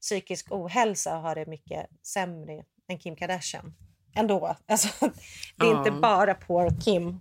[0.00, 3.74] psykisk ohälsa och har det mycket sämre än Kim Kardashian.
[4.14, 4.56] Ändå.
[4.68, 4.88] Alltså,
[5.56, 5.78] det är Ja.
[5.78, 7.20] inte bara på Kim.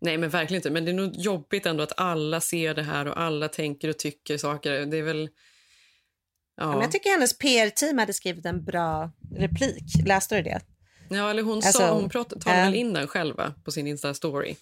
[0.00, 0.70] Nej, men verkligen inte.
[0.70, 3.98] Men det är nog jobbigt ändå att alla ser det här och alla tänker och
[3.98, 4.86] tycker saker.
[4.86, 5.28] Det är väl...
[6.56, 9.84] Ja, Men jag tycker hennes PR-team hade skrivit en bra replik.
[10.06, 10.60] Läste du det?
[11.08, 12.64] ja eller hon, Alltså, sa, hon prat, talade äh.
[12.66, 14.56] väl in den själva på sin Insta-story.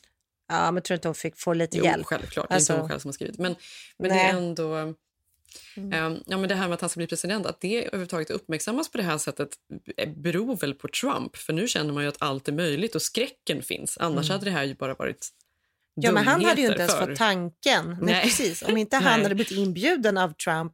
[0.48, 2.06] Ja, men tror inte hon fick få lite Jo, hjälp?
[2.06, 2.48] självklart.
[2.48, 3.38] Det är Alltså, inte hon själv som har skrivit.
[3.38, 3.56] Men,
[3.98, 4.94] men det är ändå...
[5.76, 8.90] ehm, ja, men det här med att han ska bli president, att det överhuvudtaget uppmärksammas
[8.90, 9.48] på det här sättet
[9.96, 11.36] eh, beror väl på Trump.
[11.36, 13.98] För nu känner man ju att allt är möjligt och skräcken finns.
[14.00, 14.32] Annars Mm.
[14.38, 15.28] hade det här ju bara varit
[15.94, 17.88] Ja, men han hade ju inte ens dumheter fått för- tanken.
[17.88, 17.98] Nej.
[18.00, 18.22] Nej.
[18.22, 18.62] precis.
[18.62, 20.72] Om inte han hade blivit inbjuden av Trump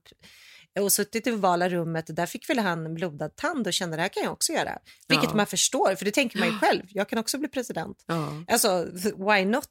[0.81, 4.09] och suttit i vala rummet, där fick väl han blodad tand och kände det här
[4.09, 4.79] kan jag också göra.
[5.09, 5.37] Vilket Ja.
[5.37, 6.83] man förstår, för det tänker man ju själv.
[6.89, 8.05] Jag kan också bli president.
[8.07, 8.45] Ja.
[8.49, 8.85] Alltså,
[9.17, 9.71] why not?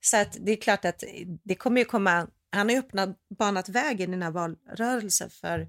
[0.00, 1.04] Så att det är klart att
[1.44, 2.26] det kommer ju komma...
[2.54, 5.68] Han har öppnat, banat vägen i den här valrörelsen för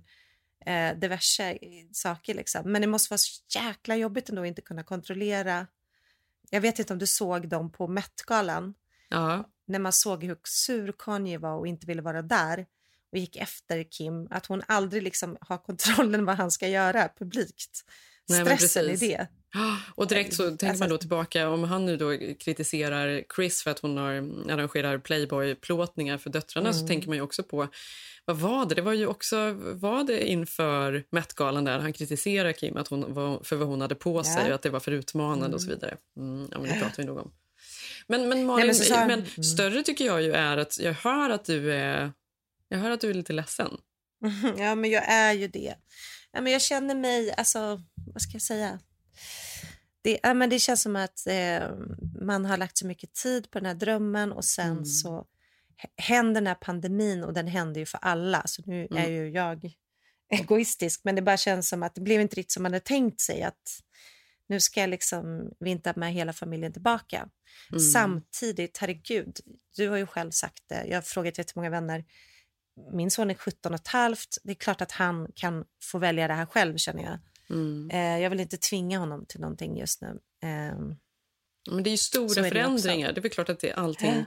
[0.65, 1.58] eh, diverse
[1.91, 2.34] saker.
[2.34, 2.71] Liksom.
[2.71, 5.67] Men det måste vara så jäkla jobbigt ändå att inte kunna kontrollera.
[6.50, 8.74] Jag vet inte om du såg dem på Met-galan
[9.10, 9.50] Ja.
[9.67, 12.65] när man såg hur sur Kanye var och inte ville vara där
[13.12, 17.82] och gick efter Kim, att hon aldrig liksom har kontrollen vad han ska göra publikt.
[18.30, 19.10] Nej, Stressen i precis.
[19.10, 19.28] det.
[19.96, 23.72] Och direkt så tänker Alltså- man då tillbaka om han nu då kritiserar Chris för
[23.72, 24.12] att hon har,
[24.52, 26.88] arrangerar Playboy-plåtningar för döttrarna så Mm.
[26.88, 27.68] tänker man ju också på
[28.26, 28.76] vad var det?
[28.76, 33.39] Det var ju också var det inför Met-galan där han kritiserar Kim att hon var,
[33.44, 34.48] för vad hon hade på sig Ja.
[34.48, 35.80] och att det var för utmanande och så Mm.
[35.80, 35.98] vidare.
[36.18, 37.32] Mm, ja, men det pratar vi nog om.
[38.08, 39.44] Men, men Malin, men så sa- men mm.
[39.44, 42.12] större tycker jag ju är att jag hör att du är,
[42.70, 43.78] jag hör att du är lite ledsen.
[44.58, 45.76] Ja, men jag är ju det.
[46.32, 47.82] Ja, men jag känner mig, alltså,
[48.13, 48.80] vad ska jag säga?
[50.06, 51.70] Det, ja, men det känns som att eh,
[52.22, 54.86] man har lagt så mycket tid på den här drömmen och sen Mm.
[54.86, 55.26] så
[55.98, 58.41] händer den här pandemin och den händer ju för alla.
[58.46, 59.12] Så nu är Mm.
[59.13, 59.72] ju jag
[60.30, 63.22] egoistisk, men det bara känns som att det blev inte riktigt som man hade tänkt
[63.22, 63.80] sig att
[64.48, 67.30] nu ska jag liksom vinta med hela familjen tillbaka.
[67.70, 67.80] Mm.
[67.80, 69.39] Samtidigt, herregud,
[69.76, 72.06] du har ju själv sagt det, jag har frågat jättemånga vänner,
[72.94, 74.38] min son är 17 och ett halvt.
[74.44, 77.20] Det är klart att han kan få välja det här själv känner jag.
[77.50, 77.90] Mm.
[77.90, 80.08] Eh, jag vill inte tvinga honom till någonting just nu.
[80.44, 80.78] Eh,
[81.72, 83.08] Men det är ju stora det förändringar.
[83.08, 83.14] också.
[83.16, 84.24] Det är väl klart att det är allting Ja.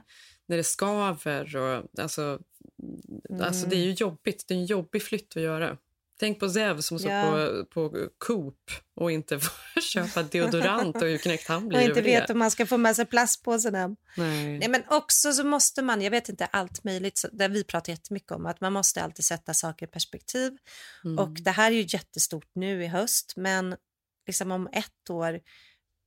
[0.47, 1.57] när det skaver.
[1.57, 2.41] Och, alltså,
[3.43, 3.71] alltså, Mm.
[3.71, 4.45] det är ju jobbigt.
[4.49, 5.77] Det är en jobbig flytt att göra.
[6.21, 7.65] Tänk på Zev som står Ja.
[7.73, 12.01] på, på Coop och inte får köpa deodorant och hur knäckt han blir och inte
[12.03, 12.33] vet det.
[12.33, 13.97] om man ska få med sig plastpåsen hem.
[14.17, 14.59] Nej.
[14.59, 17.93] Nej, men också så måste man, jag vet inte allt möjligt, så- där vi pratar
[17.93, 20.53] jättemycket om att man måste alltid sätta saker i perspektiv.
[21.05, 21.19] Mm.
[21.19, 23.77] Och det här är ju jättestort nu i höst, men
[24.27, 25.41] liksom om ett år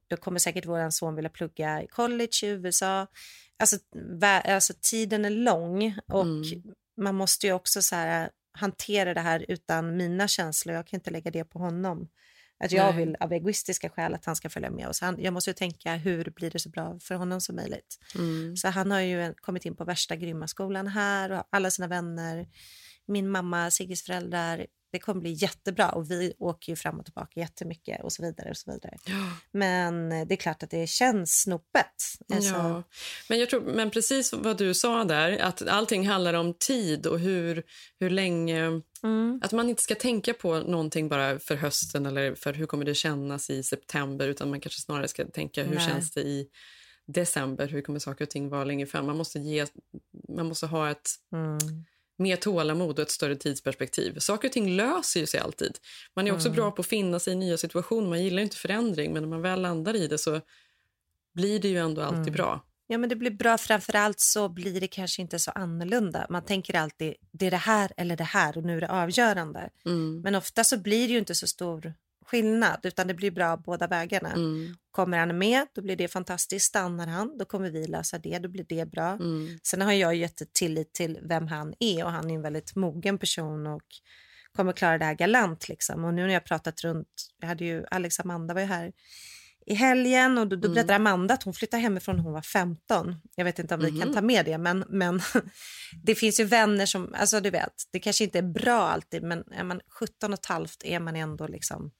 [0.10, 3.08] då kommer säkert vår son vilja plugga i college i USA.
[3.60, 3.78] Alltså,
[4.22, 6.64] alltså tiden är lång och Mm.
[7.02, 10.76] man måste ju också så här, hantera det här utan mina känslor.
[10.76, 12.10] Jag kan inte lägga det på honom.
[12.64, 13.06] Att jag Nej.
[13.06, 15.02] vill av egoistiska skäl att han ska följa med oss.
[15.02, 17.98] Han, jag måste ju tänka hur blir det så bra för honom som möjligt.
[18.16, 18.58] Mm.
[18.58, 22.48] Så han har ju kommit in på värsta grymma skolan här och alla sina vänner.
[23.12, 27.40] Min mamma, Sigges föräldrar, det kommer bli jättebra och vi åker ju fram och tillbaka
[27.40, 28.50] jättemycket och så vidare.
[28.50, 28.98] och så vidare.
[29.06, 29.38] Ja.
[29.52, 31.86] Men det är klart att det känns snopet.
[32.34, 32.84] Alltså, Ja,
[33.30, 37.20] men, jag tror, men precis vad du sa där, att allting handlar om tid och
[37.20, 37.64] hur,
[38.00, 38.82] hur länge...
[39.42, 42.96] Att man inte ska tänka på någonting bara för hösten eller för hur kommer det
[42.96, 45.88] kännas i september utan man kanske snarare ska tänka hur Nej.
[45.88, 46.48] känns det i
[47.08, 49.06] december, hur kommer saker och ting vara längre fram.
[49.06, 49.66] Man måste, ge,
[50.30, 51.58] man måste ha ett mm.
[52.22, 54.20] Mer tålamod och ett större tidsperspektiv.
[54.20, 55.78] Saker och ting löser ju sig alltid.
[56.16, 56.56] Man är också Mm.
[56.56, 58.10] bra på att finna sig i nya situationer.
[58.10, 60.42] Man gillar inte förändring, men när man väl landar i det så
[61.34, 62.34] blir det ju ändå alltid Mm.
[62.34, 62.66] bra.
[62.88, 63.58] Ja, men det blir bra.
[63.58, 66.28] Framför allt så blir det kanske inte så annorlunda.
[66.30, 69.70] Man tänker alltid det är det här eller det här och nu är det avgörande.
[69.86, 70.22] Mm.
[70.22, 71.94] Men ofta så blir det ju inte så stor
[72.26, 74.32] skillnad utan det blir bra båda vägarna.
[74.32, 74.76] Mm.
[74.92, 76.66] Kommer han med, då blir det fantastiskt.
[76.66, 79.10] Stannar han, då kommer vi lösa det, då blir det bra.
[79.12, 79.60] Mm.
[79.64, 83.18] Sen har jag gett tillit till vem han är och han är en väldigt mogen
[83.18, 83.84] person och
[84.56, 85.70] kommer klara det här galant.
[85.70, 86.06] Liksom.
[86.06, 87.08] Och nu när jag pratat runt,
[87.40, 88.92] jag hade ju Alex Amanda var ju här
[89.66, 90.74] i helgen och då, då Mm.
[90.76, 93.16] berättade Amanda att hon flyttade hemifrån när hon var 15.
[93.36, 94.00] Jag vet inte om vi Mhm.
[94.02, 95.22] kan ta med det, men, men
[96.04, 99.44] det finns ju vänner som, alltså du vet, det kanske inte är bra alltid, men
[99.52, 101.92] är man 17 och ett halvt är man ändå liksom,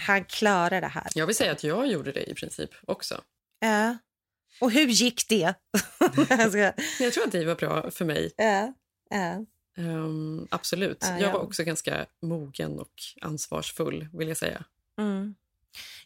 [0.00, 1.06] han klarar det här.
[1.14, 3.20] Jag vill säga att jag gjorde det i princip också.
[3.60, 3.98] Ja.
[4.60, 5.54] Och hur gick det?
[7.00, 8.32] Jag tror att det var bra för mig.
[8.36, 8.74] Ja,
[9.10, 9.44] ja.
[9.76, 10.98] Ehm, absolut.
[11.00, 11.32] Ja, Jag ja.
[11.32, 14.64] var också ganska mogen och ansvarsfull, vill jag säga.
[14.98, 15.34] Mm.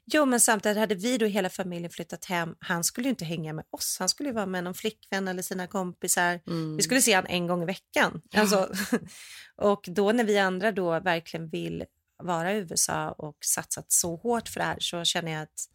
[0.06, 2.54] Jo, men samtidigt hade vi då hela familjen flyttat hem.
[2.58, 3.96] Han skulle ju inte hänga med oss.
[3.98, 6.40] Han skulle ju vara med någon flickvän eller sina kompisar.
[6.46, 6.76] Mm.
[6.76, 8.22] Vi skulle se han en gång i veckan.
[8.34, 8.68] Alltså,
[9.56, 11.84] och då när vi andra då verkligen vill
[12.22, 15.68] vara i USA och satsat så hårt för det här så känner jag att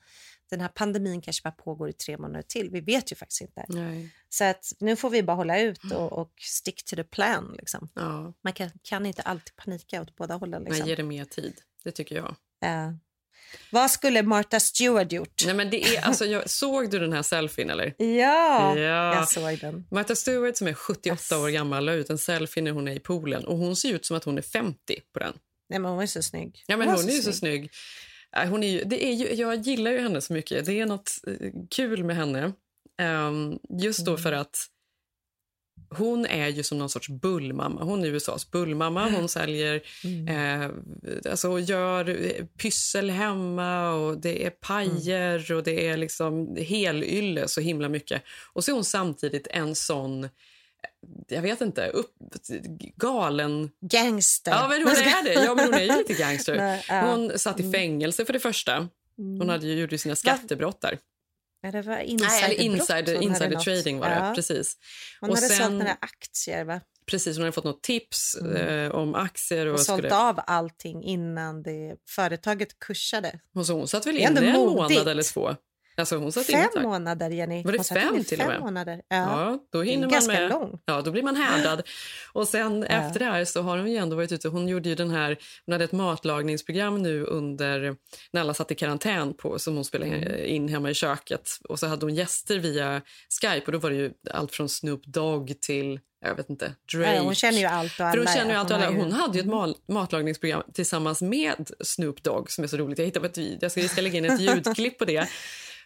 [0.49, 2.69] den här pandemin kanske bara pågår i tre månader till.
[2.69, 3.65] Vi vet ju faktiskt inte.
[3.69, 4.09] Nej.
[4.29, 7.55] Så att nu får vi bara hålla ut och, och stick to the plan.
[7.57, 7.89] Liksom.
[7.95, 8.33] Ja.
[8.43, 10.63] Man kan, kan inte alltid panika åt båda hållen.
[10.63, 10.79] Liksom.
[10.79, 11.61] Nej, ge det mer tid.
[11.83, 12.35] Det tycker jag.
[12.59, 12.93] Ja.
[13.71, 15.41] Vad skulle Martha Stewart gjort?
[15.45, 17.69] Nej, men det är, alltså, jag, såg du den här selfien?
[17.69, 17.95] eller?
[17.97, 19.15] Ja, Ja.
[19.15, 19.87] jag såg den.
[19.91, 22.99] Martha Stewart som är 78 år gammal la ut en selfie när hon är i
[22.99, 23.45] poolen.
[23.45, 25.33] Och Hon ser ut som att hon är 50 på den.
[25.69, 26.63] Nej, men hon är så snygg.
[26.67, 27.71] Ja, men var hon är ju så snygg.
[28.49, 30.65] Hon är ju, det är ju, jag gillar ju henne så mycket.
[30.65, 32.53] Det är något eh, kul med henne.
[33.01, 34.55] Ehm, just då för att
[35.89, 37.83] hon är ju som någon sorts bullmamma.
[37.83, 39.09] Hon är USAs bullmamma.
[39.09, 39.81] Hon säljer,
[40.29, 40.69] eh,
[41.31, 47.61] alltså gör eh, pyssel hemma och det är pajer och det är liksom helylle så
[47.61, 48.23] himla mycket.
[48.53, 50.29] Och så är hon samtidigt en sån
[51.27, 52.15] jag vet inte, upp,
[52.95, 53.69] galen...
[53.81, 54.51] Gangster.
[54.51, 55.33] Ja, men hon är det.
[55.33, 56.55] Ja, men hon är ju lite gangster.
[56.57, 56.93] Nej, ja.
[56.93, 57.09] Mm.
[57.09, 58.87] Hon satt i fängelse för det första.
[59.17, 60.99] Hon hade ju gjort sina skattebrott där.
[61.61, 62.43] Ja, det var Nej, insiderbrott.
[62.43, 64.15] eller insider, insider trading var det.
[64.15, 64.33] Ja.
[64.35, 64.77] Precis.
[65.19, 66.81] Hon Och hade sen- sålt några aktier va?
[67.05, 69.65] Precis, hon hade fått något tips eh, om aktier.
[69.65, 70.15] Och, och sålt skulle...
[70.15, 73.39] av allting innan det, företaget kursade.
[73.55, 75.55] och så hon satt väl inne en månad eller två.
[75.99, 76.83] Alltså hon satt inne Fem tag.
[76.83, 77.63] månader, Jenny.
[77.63, 79.01] Var det fem inne till fem månader.
[79.07, 79.59] Ja, Ja.
[79.71, 80.49] då hinner man ganska med.
[80.49, 80.79] lång.
[80.85, 81.81] Ja, då blir man härdad.
[82.33, 84.47] Och sen efter det här så har hon ju ändå varit ute.
[84.47, 87.95] Hon gjorde ju den här, hon hade ett matlagningsprogram nu under
[88.33, 90.45] när alla satt i karantän på som hon spelade Mm.
[90.45, 93.01] in hemma i köket och så hade hon gäster via
[93.41, 97.15] Skype och då var det ju allt från Snoop Dogg till jag vet inte, Drake.
[97.15, 98.11] Ja, hon känner ju allt och alla.
[98.11, 98.59] För hon känner ju ja.
[98.59, 98.89] allt och alla.
[98.91, 102.99] Hon hade ju ett mal- matlagningsprogram tillsammans med Snoop Dogg som är så roligt.
[102.99, 105.27] Jag hittade ett vid- jag ska, jag ska lägga in ett ljudklipp på det.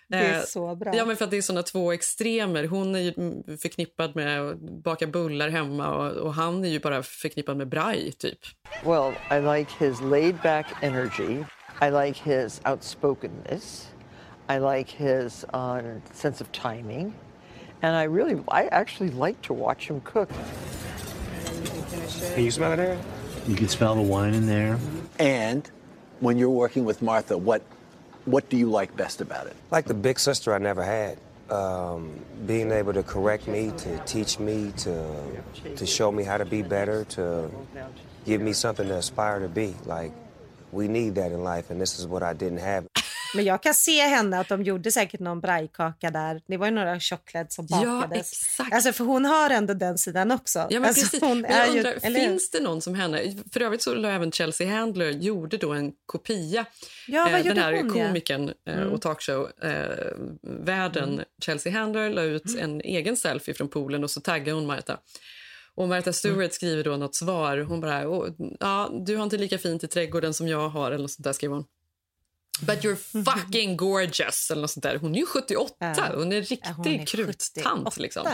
[0.08, 0.96] Det är Eh, så bra.
[0.96, 2.68] Ja, men för att det är såna två extremer.
[2.68, 3.14] Hon är ju
[3.58, 8.12] förknippad med att baka bullar hemma och, och han är ju bara förknippad med braj,
[8.12, 8.40] typ.
[8.86, 11.44] Well, I like his laid back energy.
[11.82, 13.90] I like his outspokenness.
[14.50, 15.80] I like his uh,
[16.14, 17.14] sense of timing.
[17.82, 20.30] And I really, I actually like to watch him cook.
[22.36, 23.00] Can you smell it, Aaron?
[23.48, 24.78] You can smell the wine in there.
[25.20, 25.70] And
[26.20, 27.62] when you're working with Martha, what
[28.26, 29.56] what do you like best about it?
[29.72, 31.18] Like the big sister I never had.
[31.50, 35.44] Um, being able to correct me, to teach me, to
[35.76, 37.52] to show me how to be better, to
[38.26, 39.76] give me something to aspire to be.
[39.86, 40.14] Like
[40.72, 42.88] we need that in life, and this is what I didn't have.
[43.36, 46.42] Men jag kan se henne att de gjorde säkert någon brajkaka där.
[46.48, 48.32] Det var ju några choklad som Ja, bakades.
[48.32, 48.74] exakt.
[48.74, 50.60] Alltså för hon har ändå den sidan också.
[50.60, 51.22] Ja, men alltså, precis.
[51.22, 52.14] hon Men jag ju- undrar, hur?
[52.16, 53.36] finns det någon som henne?
[53.54, 56.66] För övrigt så la även Chelsea Handler gjorde då en kopia.
[57.08, 58.08] Ja, vad Eh, Den här hon, ja?
[58.08, 58.92] komikern eh, Mm.
[58.92, 62.60] och talkshow-världen Chelsea Handler la ut Mm.
[62.64, 64.98] en egen selfie från poolen och så taggade hon Martha.
[65.76, 66.50] Och Martha Stewart Mm.
[66.50, 67.58] skriver skriver då något svar.
[67.58, 68.28] Hon bara, "Åh,
[68.60, 71.34] ja, du har inte lika fint i trädgården som jag har, eller något sånt där
[71.34, 71.66] skriver hon.
[72.62, 74.98] But you're fucking gorgeous eller något sånt där.
[74.98, 75.76] Hon är ju 78.
[75.80, 75.96] Ja.
[76.16, 78.02] Hon är riktig Ja, hon är kruttant 78.
[78.02, 78.28] liksom.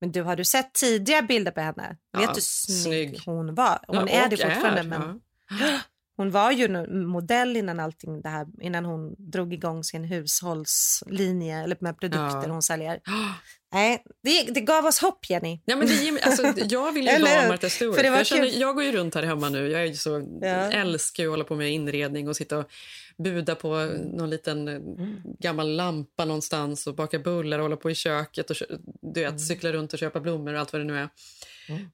[0.00, 1.96] Men du, har du sett tidiga bilder på henne?
[2.12, 3.22] Ja, Vet du snygg, snygg.
[3.26, 3.84] hon var?
[3.86, 4.80] Hon Ja, är det fortfarande.
[4.80, 5.20] är, men
[6.16, 11.62] Hon var ju en modell innan allting det här, innan hon drog igång sin hushållslinje
[11.62, 13.00] eller med produkter hon säljer.
[13.72, 15.60] Nej, det, det gav oss hopp, Jenny.
[15.64, 17.48] Ja, men det alltså, jag vill ju vara?
[17.48, 17.96] Martha Stewart.
[17.96, 19.70] För jag, känner, jag går ju runt här hemma nu.
[19.70, 20.48] Jag är så, Ja.
[20.48, 22.70] älskar ju att hålla på med inredning och sitta och
[23.18, 23.68] buda på
[24.14, 25.16] någon liten eh, Mm.
[25.38, 28.56] gammal lampa någonstans och baka bullar och hålla på i köket och
[29.02, 29.32] du Mm.
[29.32, 31.08] vet, cykla runt och köpa blommor och allt vad det nu är.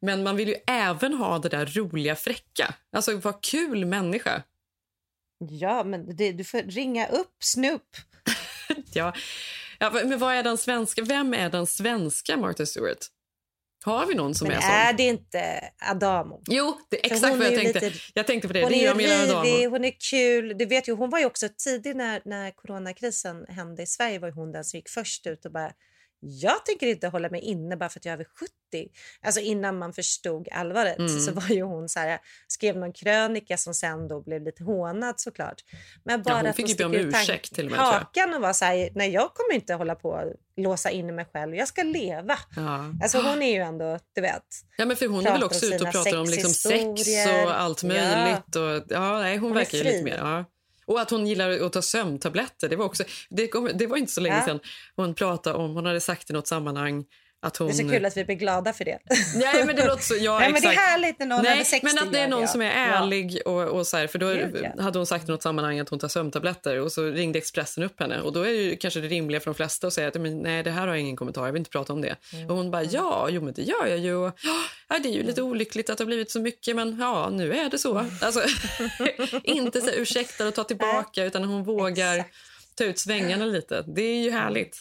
[0.01, 2.75] Men man vill ju även ha det där roliga, fräcka.
[2.93, 4.43] Alltså, vad kul människa.
[5.51, 7.83] Ja, men det, du får ringa upp Snoop.
[8.93, 9.15] Ja.
[9.79, 11.03] Ja, men vad är den svenska?
[11.03, 13.07] Vem är den svenska Martha Stewart?
[13.85, 14.71] Har vi någon som Men är sån?
[14.71, 15.61] är det inte
[15.91, 16.43] Adamo?
[16.49, 17.81] Jo, det är exakt vad jag tänkte.
[17.81, 18.63] lite- Jag tänkte på det.
[18.63, 20.59] Hon det är är ju rivig, hon är kul.
[20.59, 24.19] Du vet ju, hon var ju också tidig när, när coronakrisen hände i Sverige.
[24.19, 25.73] var hon den som gick först ut och bara
[26.21, 28.53] jag tänker inte hålla mig inne bara för att jag är över 70.
[29.23, 31.21] Alltså innan man förstod allvaret Mm.
[31.21, 35.15] så var ju hon så här, skrev någon krönika som sen då blev lite hånad
[35.21, 35.63] såklart.
[36.05, 38.53] Men bara Ja, hon fick ju be om ursäkt till och med, hakan och var
[38.53, 41.83] så här, nej jag kommer inte hålla på och låsa in mig själv, jag ska
[41.83, 42.39] leva.
[42.57, 42.85] Ja.
[43.03, 44.43] Alltså hon är ju ändå, du vet.
[44.77, 47.09] Ja, men för hon är väl också ute och pratar om liksom sex
[47.45, 47.89] och allt Ja.
[47.89, 48.57] möjligt.
[48.57, 50.17] Och, ja, nej, hon, Hon verkar ju lite mer...
[50.17, 50.45] Ja.
[50.87, 52.69] Och att hon gillar att ta sömntabletter.
[52.69, 54.45] Det var, också, det, kom, det var inte så länge Ja.
[54.45, 54.61] sedan
[54.97, 55.75] hon pratade om...
[55.75, 57.05] Hon hade sagt i något sammanhang
[57.43, 57.69] att hon...
[57.69, 58.99] Det är så kul att vi blir glada för det.
[59.35, 60.15] Nej, men det låter så...
[60.21, 60.89] Ja, Nej, men det är exakt.
[60.89, 62.73] härligt när någon Nej, över 60 men att det är någon det, som är ja.
[62.73, 63.41] ärlig.
[63.45, 64.83] Och, och så här, för då Gud, ja.
[64.83, 68.01] hade hon sagt i något sammanhang att hon tar sömntabletter och så ringde Expressen upp
[68.01, 68.21] henne.
[68.21, 70.39] Och då är det ju kanske det rimliga för de flesta att säga att men,
[70.39, 72.17] nej, det här har jag ingen kommentar, jag vill inte prata om det.
[72.33, 72.51] Mm.
[72.51, 74.15] Och hon bara, ja, jo men det gör jag ju.
[74.15, 74.39] Och,
[74.89, 75.51] ja, det är ju lite Mm.
[75.51, 78.07] olyckligt att det har blivit så mycket, men ja, nu är det så.
[78.21, 78.43] Alltså,
[79.43, 82.25] inte så här, ursäkta och ta tillbaka, utan hon vågar
[82.75, 83.85] ta ut svängarna lite.
[83.87, 84.79] Det är ju härligt.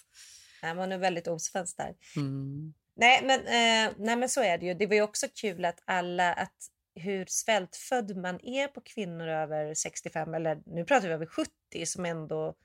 [0.74, 1.96] Men hon är väldigt osvensk där.
[2.16, 2.74] Mm.
[2.96, 4.74] Nej men, eh, nej, men så är det ju.
[4.74, 6.56] Det var ju också kul att alla, att
[6.96, 11.52] hur svältfödd man är på kvinnor över 65, eller nu pratar vi över 70,
[11.86, 12.56] som ändå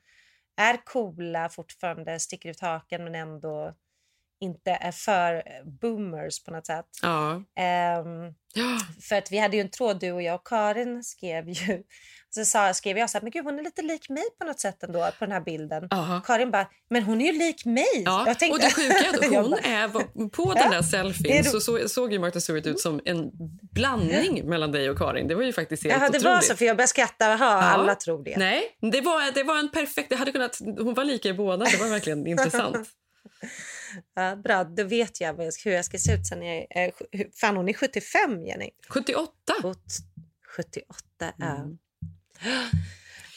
[0.57, 3.75] är coola fortfarande, sticker ut haken men ändå
[4.41, 5.43] inte är för
[5.81, 6.85] boomers på något sätt.
[7.01, 7.43] Ja.
[7.59, 8.33] Ehm,
[9.09, 11.83] för att vi hade ju en tråd, du och jag och Karin skrev ju,
[12.29, 14.59] så sa, skrev jag så här, men gud hon är lite lik mig på något
[14.59, 15.89] sätt ändå på den här bilden.
[16.25, 17.85] Karin bara, men hon är ju lik mig.
[18.05, 19.87] Ja, tänkte- och det sjuka hon är,
[20.29, 23.31] på den där det är selfien så, så såg ju Martha Stewart ut som en
[23.73, 25.27] blandning mellan dig och Karin.
[25.27, 26.25] Det var ju faktiskt helt Jaha, det otroligt.
[26.25, 27.25] var så, för jag började skratta.
[27.25, 27.61] Jaha, Ja.
[27.61, 28.37] alla tror det.
[28.37, 30.09] Nej, det var, det var en perfekt...
[30.09, 31.65] Det hade kunnat, hon var lika i båda.
[31.65, 32.87] Det var verkligen intressant.
[34.15, 36.91] Ja, bra, då vet jag hur jag ska se ut sen jag är...
[37.39, 38.69] Fan, hon är 75, Jenny.
[38.89, 39.33] 78?
[40.57, 41.55] 78, ja.
[41.55, 41.77] Mm.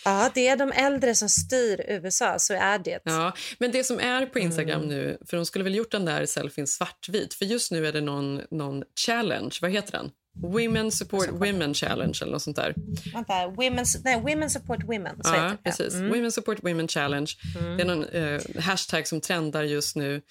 [0.05, 3.01] Ja, det är de äldre som styr USA, så är det.
[3.05, 4.89] Ja, men det som är på Instagram Mm.
[4.89, 8.01] nu, för de skulle väl gjort den där selfien svartvit, för just nu är det
[8.01, 10.11] någon, någon challenge, vad heter den?
[10.37, 12.75] Women support women challenge eller något sånt där.
[13.13, 15.25] Vänta, women, nej, women support women.
[15.25, 15.95] Så Ja, precis.
[15.95, 16.09] Mm.
[16.11, 17.31] Women support women challenge.
[17.61, 17.77] Mm.
[17.77, 20.23] Det är någon eh, hashtag som trendar just nu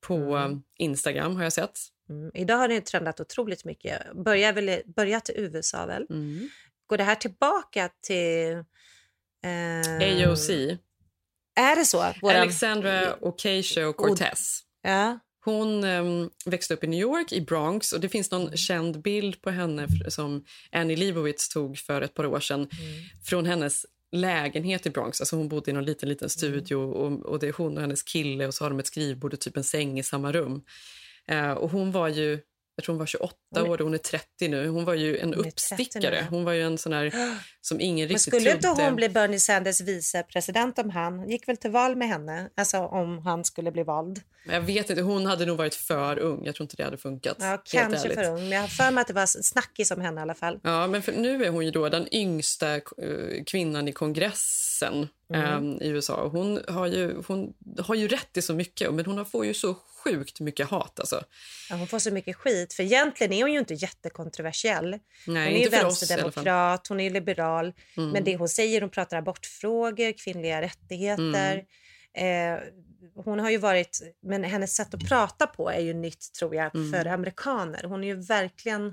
[0.00, 1.78] på eh, Instagram har jag sett.
[2.10, 2.30] Mm.
[2.34, 4.12] Idag har det trendat otroligt mycket.
[4.24, 6.06] Börjar väl, börjat i USA väl?
[6.10, 6.48] Mm.
[6.86, 8.52] Går det här tillbaka till...
[9.44, 10.50] Eh, AOC.
[11.56, 12.12] Är det så?
[12.22, 14.60] Våra- Alexandra Ocasio-Cortez.
[14.82, 15.18] Ja.
[15.44, 17.92] Hon ehm, växte upp i New York, i Bronx.
[17.92, 22.26] och Det finns någon känd bild på henne som Annie Leibovitz tog för ett par
[22.26, 22.68] år sedan
[23.24, 25.20] från hennes lägenhet i Bronx.
[25.20, 28.02] Alltså hon bodde i någon liten, liten studio och, och det är hon och hennes
[28.02, 30.62] kille och så har de ett skrivbord och typ en säng i samma rum.
[31.28, 32.38] Eh, och hon var ju,
[32.76, 34.68] jag tror hon var 28 Hon år hon är 30 nu.
[34.68, 36.26] Hon var ju en Hon är 30 nu, uppstickare.
[36.30, 37.14] Hon var ju en sån här
[37.60, 41.56] som ingen Men riktigt skulle inte hon bli Bernie Sanders vicepresident om han gick väl
[41.56, 42.50] till val med henne?
[42.56, 44.20] Alltså om han skulle bli vald.
[44.46, 46.44] Jag vet inte, hon hade nog varit för ung.
[46.44, 47.36] Jag tror inte det hade funkat.
[47.40, 48.14] Ja, kanske ärligt.
[48.14, 48.40] för ung.
[48.40, 50.60] Men jag har för mig att det var snackis om henne i alla fall.
[50.62, 52.80] Ja, men för nu är hon ju då den yngsta eh,
[53.46, 53.92] kvinnan i
[54.80, 55.76] kongressen Mm.
[55.80, 56.28] eh, i USA.
[56.28, 59.74] Hon har, ju, hon har ju rätt i så mycket, men hon får ju så
[59.74, 61.00] sjukt mycket hat.
[61.00, 61.24] Alltså.
[61.70, 62.74] Ja, hon får så mycket skit.
[62.74, 64.90] För egentligen är hon ju inte jättekontroversiell.
[64.90, 67.72] Nej, hon är ju för oss vänsterdemokrat, hon är liberal.
[67.96, 68.10] Mm.
[68.10, 71.64] Men det hon säger, hon pratar abortfrågor, kvinnliga rättigheter.
[72.14, 72.54] Mm.
[72.54, 72.60] Eh,
[73.24, 76.74] hon har ju varit, men hennes sätt att prata på är ju nytt tror jag
[76.74, 76.92] Mm.
[76.92, 77.82] för amerikaner.
[77.84, 78.92] Hon är ju verkligen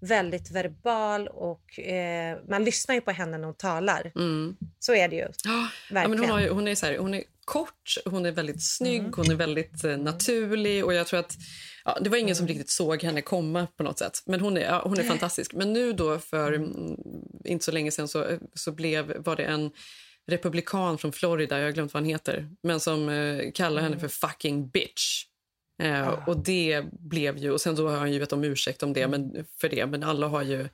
[0.00, 4.12] väldigt verbal och eh, man lyssnar ju på henne när hon talar.
[4.16, 4.56] Mm.
[4.78, 5.28] Så är det ju.
[5.44, 6.10] Ja, Verkligen.
[6.20, 9.12] men hon, har hon, är så här, hon är kort, hon är väldigt snygg, Mm.
[9.16, 10.84] hon är väldigt eh, naturlig.
[10.84, 11.36] Och jag tror att
[11.84, 14.22] ja, Det var ingen som riktigt såg henne komma på något sätt.
[14.26, 15.54] Men hon är, ja, hon är fantastisk.
[15.54, 16.96] Men nu då för mm,
[17.44, 19.70] inte så länge sedan så, så blev, var det en
[20.30, 24.08] republikan från Florida, jag har glömt vad han heter, men som eh, kallar henne för
[24.08, 25.24] fucking bitch.
[25.78, 28.92] Eh, Och det blev ju, och sen då har han ju bett om ursäkt om
[28.92, 30.68] det, men, för det, men alla har ju...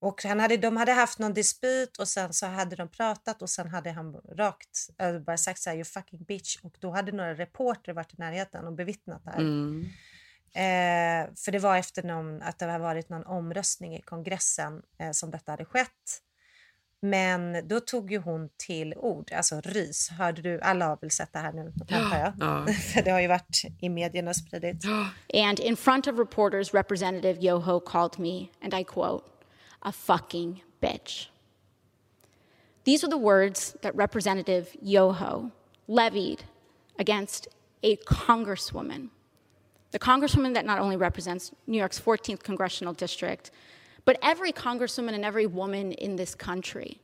[0.00, 3.50] Och han hade, de hade haft någon dispyt och sen så hade de pratat och
[3.50, 6.56] sen hade han rakt äh, bara sagt så här, you fucking bitch.
[6.62, 9.38] Och då hade några reporter varit i närheten och bevittnat det här.
[9.38, 9.84] Mm.
[10.54, 15.10] Eh, för det var efter någon, att det hade varit någon omröstning i kongressen eh,
[15.10, 16.22] som detta hade skett.
[17.00, 20.08] Men då tog ju hon till ord, alltså rys.
[20.08, 20.60] Hörde du?
[20.60, 22.32] Alla har väl sett det här nu, antar jag.
[22.40, 22.72] Ja.
[22.94, 24.84] För det har ju varit i medierna spridit.
[25.34, 29.24] And in front of reporters, Representative Yoho called me, and I quote,
[29.80, 31.28] a fucking bitch.
[32.84, 35.50] These are the words that Representative Yoho
[35.86, 36.44] levied
[36.98, 37.48] against
[37.82, 39.10] a congresswoman.
[39.90, 43.50] The congresswoman that not only represents New York's 14th congressional district,
[44.08, 46.98] but every congresswoman and every woman in this country.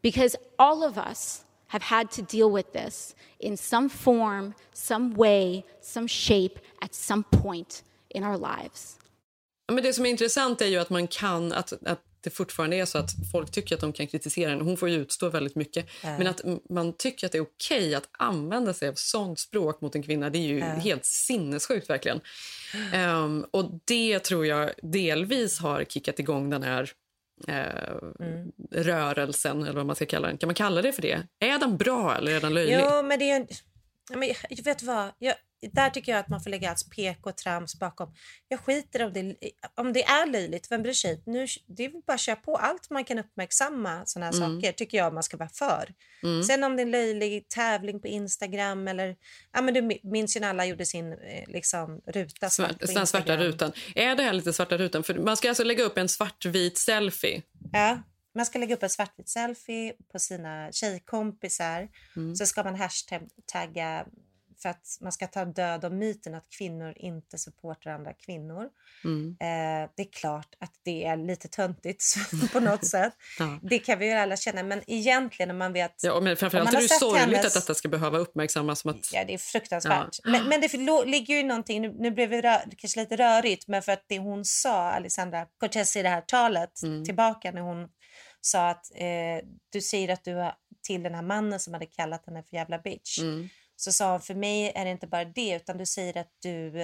[0.00, 5.66] Because all of us have had to deal with this in some form, some way,
[5.82, 8.96] some shape, at some point in our lives.
[9.70, 12.84] Men det som är intressant är ju att man kan, att, att det fortfarande är
[12.84, 14.64] så att folk tycker att de kan kritisera henne.
[14.64, 15.86] Hon får ju utstå väldigt mycket.
[16.02, 16.18] Ja.
[16.18, 16.40] Men att
[16.70, 20.30] man tycker att det är okej att använda sig av sånt språk mot en kvinna,
[20.30, 20.66] det är ju Ja.
[20.66, 22.20] helt sinnessjukt verkligen.
[22.92, 26.90] Ehm, och det tror jag delvis har kickat igång den här
[27.48, 27.94] eh,
[28.72, 30.38] rörelsen, eller vad man ska kalla den.
[30.38, 31.22] Kan man kalla det för det?
[31.38, 32.78] Är den bra eller är den löjlig?
[32.82, 33.46] Jo, men det är...
[34.10, 35.10] Men, jag vet vad?
[35.18, 35.34] Jag,
[35.72, 38.14] där tycker jag att man får lägga allt PK och trams bakom.
[38.48, 39.34] Jag skiter om det,
[39.74, 40.70] om det är löjligt.
[40.70, 41.22] Vem bryr sig?
[41.26, 42.56] Nu, det är väl bara att köra på.
[42.56, 44.60] Allt man kan uppmärksamma såna här Mm.
[44.60, 45.94] saker tycker jag man ska vara för.
[46.22, 46.42] Mm.
[46.42, 49.16] Sen om det är en löjlig tävling på Instagram eller...
[49.52, 53.06] Ja, men du minns ju när alla gjorde sin eh, liksom, ruta svart på den
[53.06, 53.72] svarta rutan.
[53.94, 55.04] Är det här lite svarta rutan?
[55.04, 57.42] För man ska alltså lägga upp en svartvit selfie.
[57.72, 58.02] Ja,
[58.34, 61.88] man ska lägga upp en svartvit selfie på sina tjejkompisar.
[62.16, 62.36] Mm.
[62.36, 64.06] Så ska man hashtagga
[64.62, 68.68] för att man ska ta död om myten att kvinnor inte supportar andra kvinnor.
[69.04, 69.30] Mm.
[69.40, 72.04] Eh, det är klart att det är lite töntigt
[72.52, 73.12] på något sätt.
[73.38, 73.58] Ja.
[73.62, 74.62] Det kan vi ju alla känna.
[74.62, 75.94] Men egentligen om man vet...
[76.02, 78.80] Ja, men framförallt man är det sorgligt hennes- att detta ska behöva uppmärksammas.
[78.80, 79.12] Som att...
[79.12, 80.18] Ja, det är fruktansvärt.
[80.24, 80.30] Ja.
[80.30, 80.72] Men, men det
[81.06, 84.18] ligger ju någonting, nu, nu blev det rö- kanske lite rörigt, men för att det
[84.18, 87.04] hon sa, Alessandra Cortez i det här talet Mm.
[87.04, 87.88] tillbaka när hon
[88.40, 90.54] sa att eh, du säger att du har
[90.86, 93.18] till den här mannen som hade kallat henne för jävla bitch.
[93.18, 93.48] Mm.
[93.80, 96.80] Så sa hon, för mig är det inte bara det, utan du säger att du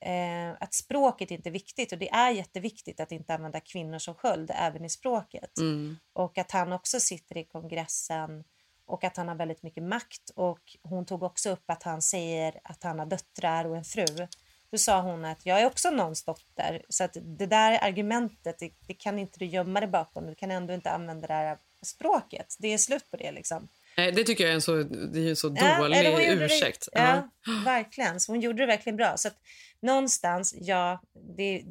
[0.00, 4.14] eh, att språket inte är viktigt och det är jätteviktigt att inte använda kvinnor som
[4.14, 5.58] sköld även i språket.
[5.58, 5.96] Mm.
[6.12, 8.44] Och att han också sitter i kongressen
[8.86, 10.30] och att han har väldigt mycket makt.
[10.34, 14.26] Och hon tog också upp att han säger att han har döttrar och en fru.
[14.70, 16.84] Då sa hon att jag är också någons dotter.
[16.88, 20.26] Så att det där argumentet, det, det kan inte du gömma dig bakom.
[20.26, 22.56] Du kan ändå inte använda det här språket.
[22.58, 23.68] Det är slut på det liksom.
[23.96, 26.36] Nej, Det tycker jag är en så, det är en så Ja, dålig hon gjorde
[26.36, 26.88] det- ursäkt.
[26.92, 27.30] Ja,
[27.64, 28.20] verkligen.
[28.20, 29.16] Så hon gjorde det verkligen bra.
[29.16, 29.36] Så att
[29.82, 31.02] någonstans, ja,
[31.36, 31.62] det,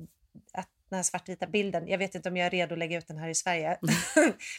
[0.53, 3.07] att den här svartvita bilden, jag vet inte om jag är redo att lägga ut
[3.07, 3.77] den här i Sverige.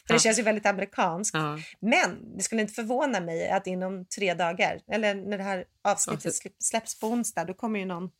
[0.06, 1.34] För det känns ju väldigt amerikanskt.
[1.34, 1.58] Ja.
[1.80, 6.26] Men det skulle inte förvåna mig att inom tre dagar, eller när det här avsnittet
[6.26, 6.34] Avsnitt.
[6.34, 8.10] släpp- släpps på onsdag, då kommer ju någon,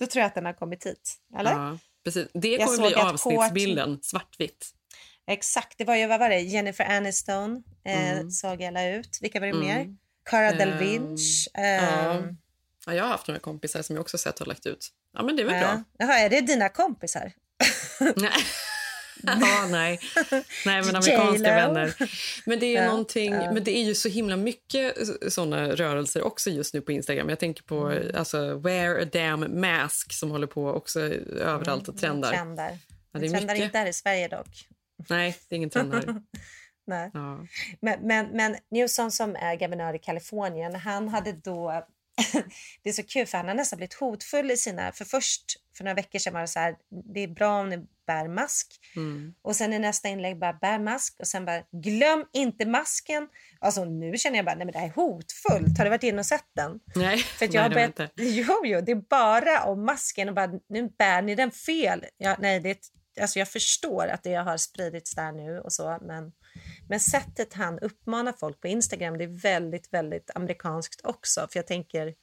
[0.00, 1.14] då tror jag att den har kommit hit.
[1.38, 1.50] Eller?
[1.52, 2.28] Ja, precis.
[2.34, 4.72] Det kommer bli avsnittsbilden, svartvitt.
[5.26, 8.30] Exakt, det var ju, vad var det, Jennifer Aniston eh, Mm.
[8.30, 9.18] såg jag la ut.
[9.22, 9.66] Vilka var det Mm.
[9.66, 9.96] mer?
[10.30, 11.48] Cara Ehm, Delvinch.
[11.54, 11.60] Ja.
[11.60, 12.36] ehm,
[12.86, 14.88] Ja, jag har haft några kompisar som jag också sett har lagt ut.
[15.14, 15.60] Ja, men det är väl Ja.
[15.60, 15.82] bra.
[15.98, 17.32] Jaha, är det dina kompisar?
[18.16, 18.30] Nej.
[19.22, 20.00] ja, nej.
[20.66, 21.94] nej, men amerikanska vänner.
[22.46, 23.52] Men det är ju Ja, ja.
[23.52, 24.94] men det är ju så himla mycket
[25.28, 27.28] såna rörelser också just nu på Instagram.
[27.28, 28.16] Jag tänker på Mm.
[28.16, 32.32] alltså, wear a damn mask som håller på också överallt och trendar.
[32.32, 32.70] Trendar.
[32.70, 32.76] Ja,
[33.12, 33.64] Ja, det är trendar mycket.
[33.66, 34.66] inte här i Sverige dock.
[35.08, 36.04] Nej, det är ingen här.
[36.86, 37.10] Nej.
[37.14, 37.46] Ja.
[37.80, 41.86] Men, men, men Newsom som är guvernör i Kalifornien, han hade då...
[42.82, 44.92] det är så kul för han har nästan blivit hotfull i sina...
[44.92, 45.44] För först,
[45.76, 46.76] för några veckor sedan var det så här,
[47.14, 48.80] det är bra om ni bär mask.
[48.96, 49.34] Mm.
[49.42, 53.28] Och sen i nästa inlägg bara bär mask och sen bara glöm inte masken.
[53.58, 55.78] Alltså nu känner jag bara, nej men det här är hotfullt.
[55.78, 56.80] Har du varit inne och sett den?
[56.94, 58.10] Nej, För nej, jag var börjat, inte.
[58.22, 62.04] jo, jo, det är bara om masken och bara, nu bär ni den fel.
[62.16, 62.90] Ja, nej, det är, ett-
[63.20, 66.32] alltså jag förstår att det har spridits där nu och så, men,
[66.88, 71.48] men sättet han uppmanar folk på Instagram, det är väldigt, väldigt amerikanskt också.
[71.52, 72.14] För jag tänker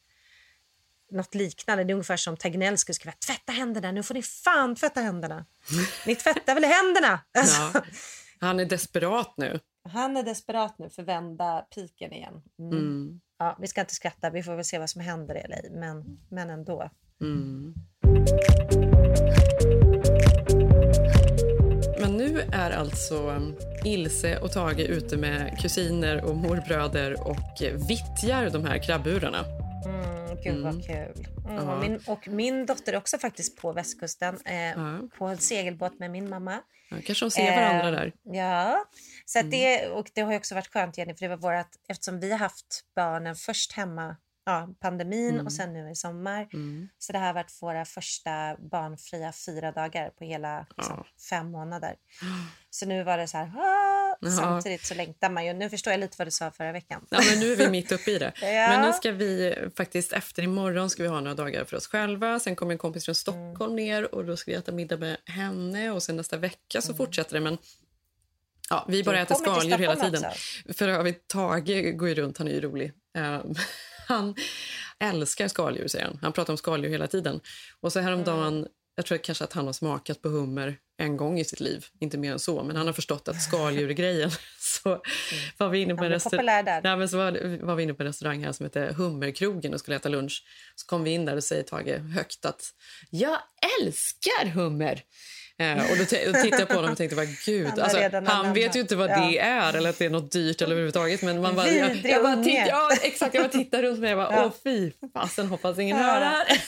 [1.11, 4.75] något liknande, det är ungefär som Tegnell skulle skriva tvätta händerna, nu får ni fan
[4.75, 5.45] tvätta händerna.
[6.07, 7.19] Ni tvättar väl händerna?
[7.37, 7.81] Alltså, Ja.
[8.39, 9.59] Han är desperat nu.
[9.89, 12.41] Han är desperat nu för att vända piken igen.
[12.59, 12.77] Mm.
[12.77, 13.21] Mm.
[13.37, 16.19] Ja, vi ska inte skratta, vi får väl se vad som händer i LA, men,
[16.29, 16.89] men ändå.
[17.21, 17.73] Mm.
[22.53, 28.65] Är alltså um, Ilse och Tage ute med kusiner och morbröder och eh, vittjar de
[28.65, 29.45] här krabburarna.
[29.85, 30.81] Mm, gud vad Mm.
[30.81, 31.27] kul.
[31.49, 35.99] Mm, och, min, och min dotter är också faktiskt på västkusten eh, på en segelbåt
[35.99, 36.59] med min mamma.
[36.89, 38.13] Ja, kanske de ser varandra Eh, där.
[38.23, 38.85] Ja,
[39.25, 39.51] så Mm.
[39.51, 42.39] det, och det har också varit skönt Jenny, för det var vårat, eftersom vi har
[42.39, 44.15] haft barnen först hemma,
[44.45, 45.45] ja, pandemin Mm.
[45.45, 46.47] och sen nu i sommar.
[46.53, 46.89] Mm.
[46.97, 51.95] Så det här har varit våra första barnfria fyra dagar på hela liksom, fem månader.
[52.69, 54.31] Så nu var det så här, "Ah!" Ja.
[54.31, 55.53] samtidigt så längtar man ju.
[55.53, 57.05] Nu förstår jag lite vad du sa förra veckan.
[57.09, 58.33] Ja, men nu är vi mitt uppe i det.
[58.41, 58.47] Ja.
[58.47, 62.39] Men nu ska vi faktiskt efter imorgon ska vi ha några dagar för oss själva.
[62.39, 65.91] Sen kommer en kompis från Stockholm ner och då ska vi äta middag med henne
[65.91, 67.39] och sen nästa vecka så fortsätter det.
[67.39, 67.57] Men
[68.69, 70.25] ja, vi bara äter skaldjur hela tiden.
[70.25, 70.73] också.
[70.73, 72.91] För övrigt, Tage går ju runt, han är ju rolig.
[74.07, 74.35] Han
[74.99, 76.19] älskar skaldjur, säger han.
[76.21, 77.39] Han pratar om skaldjur hela tiden.
[77.81, 81.45] Och så häromdagen, jag tror kanske att han har smakat på hummer en gång i
[81.45, 84.31] sitt liv, inte mer än så, men han har förstått att skaldjur är grejen.
[84.59, 85.01] Så
[85.57, 86.45] var vi inne på en restaurang.
[86.83, 89.79] Nej, men så var, var vi inne på en restaurang här som heter Hummerkrogen och
[89.79, 90.43] skulle äta lunch.
[90.75, 92.63] Så kom vi in där och säger Tage högt att
[93.09, 93.39] jag
[93.81, 95.01] älskar hummer.
[95.59, 96.07] Eh, och då och
[96.41, 99.09] tittade jag på honom och tänkte, vad gud, Han alltså, han vet ju inte vad
[99.09, 99.19] Ja.
[99.19, 101.21] det är eller att det är något dyrt eller överhuvudtaget.
[101.21, 104.17] Men man bara, jag, jag bara titt, ja, exakt, jag bara tittar runt mig och
[104.17, 104.45] bara, Ja.
[104.45, 106.61] åh fy fasen, hoppas ingen hör det här.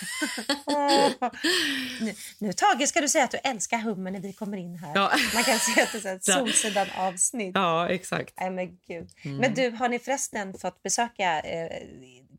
[2.05, 4.91] nu, nu Tage ska du säga att du älskar hummer när vi kommer in här.
[4.95, 5.11] Ja.
[5.33, 6.23] Man kan se att det är ett.
[6.23, 7.51] Solsidan-avsnitt.
[7.55, 8.33] Ja, exakt.
[8.39, 9.09] Nej, men, gud.
[9.23, 9.37] Mm.
[9.37, 11.69] men du, har ni förresten fått besöka eh,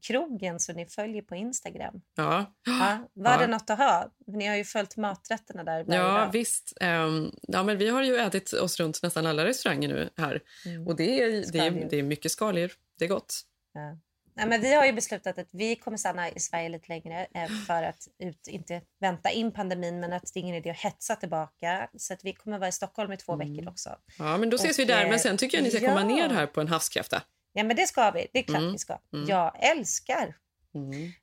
[0.03, 2.01] krogen så ni följer på Instagram?
[2.17, 2.55] Ja.
[2.67, 3.39] Ja, var Ja.
[3.39, 4.11] det något att ha?
[4.27, 6.33] Ni har ju följt maträtterna där Ja, dag.
[6.33, 6.73] visst.
[6.81, 10.41] Ehm, ja, men vi har ju ätit oss runt nästan alla restauranger nu här.
[10.67, 10.87] Mm.
[10.87, 12.73] Och det är, det, är, det är mycket skaldjur.
[12.99, 13.41] Det är gott.
[13.73, 13.99] Ja.
[14.39, 17.49] Nej, men vi har ju beslutat att vi kommer stanna i Sverige lite längre eh,
[17.67, 21.17] för att ut, inte vänta in pandemin men att det är ingen idé att hetsa
[21.17, 21.89] tillbaka.
[21.99, 23.53] Så att vi kommer vara i Stockholm i två Mm.
[23.55, 23.91] veckor också.
[24.19, 25.05] Ja, men då ses Och, vi där.
[25.05, 26.07] eh, Men sen tycker jag ni ska komma ja.
[26.07, 27.23] ner här på en havskräfta.
[27.57, 28.73] Ja men det ska vi, det är klart Mm.
[28.73, 28.99] vi ska.
[29.13, 29.29] Mm.
[29.29, 30.35] Jag älskar.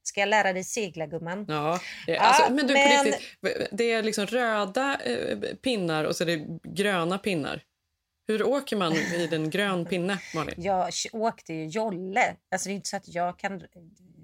[0.04, 1.46] Ska jag lära dig segla gumman?
[1.48, 6.16] Ja, det, Ja, alltså, men du, men- riktigt, det är liksom röda eh, pinnar och
[6.16, 7.64] så är det gröna pinnar.
[8.28, 10.56] Hur åker man vid en grön pinne, Malin?
[10.58, 12.36] Jag åkte ju jolle.
[12.52, 13.68] Alltså det är inte så att jag kan eh,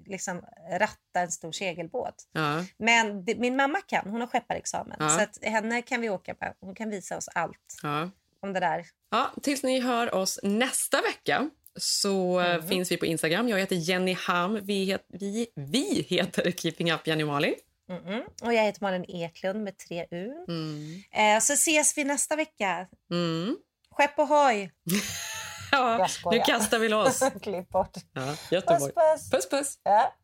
[0.06, 0.42] liksom
[0.72, 2.28] ratta en stor segelbåt.
[2.32, 2.64] Ja.
[2.78, 4.96] Men det, min mamma kan, hon har skepparexamen.
[5.00, 5.08] Ja.
[5.08, 6.54] Så att henne kan vi åka med.
[6.60, 8.10] Hon kan visa oss allt Ja.
[8.42, 8.86] om det där.
[9.10, 11.50] Ja, tills ni hör oss nästa vecka
[11.80, 13.48] så eh, finns vi på Instagram.
[13.48, 14.58] Jag heter Jenny Ham.
[14.62, 17.54] Vi, het, vi, vi heter Keeping Up Jenny Malin.
[17.90, 18.22] Mm-mm.
[18.42, 20.44] Och jag heter Malin Eklund med tre U.
[20.48, 21.02] Mm.
[21.12, 22.86] Eh, så ses vi nästa vecka.
[23.10, 23.56] Mm.
[23.90, 24.70] Skepp ohoj!
[25.72, 27.22] Ja, nu kastar vi loss.
[27.42, 27.96] Klipp bort.
[28.12, 28.60] Ja.
[28.60, 29.30] Puss, puss.
[29.30, 29.48] puss.
[29.48, 29.78] puss.
[29.84, 30.16] Ja.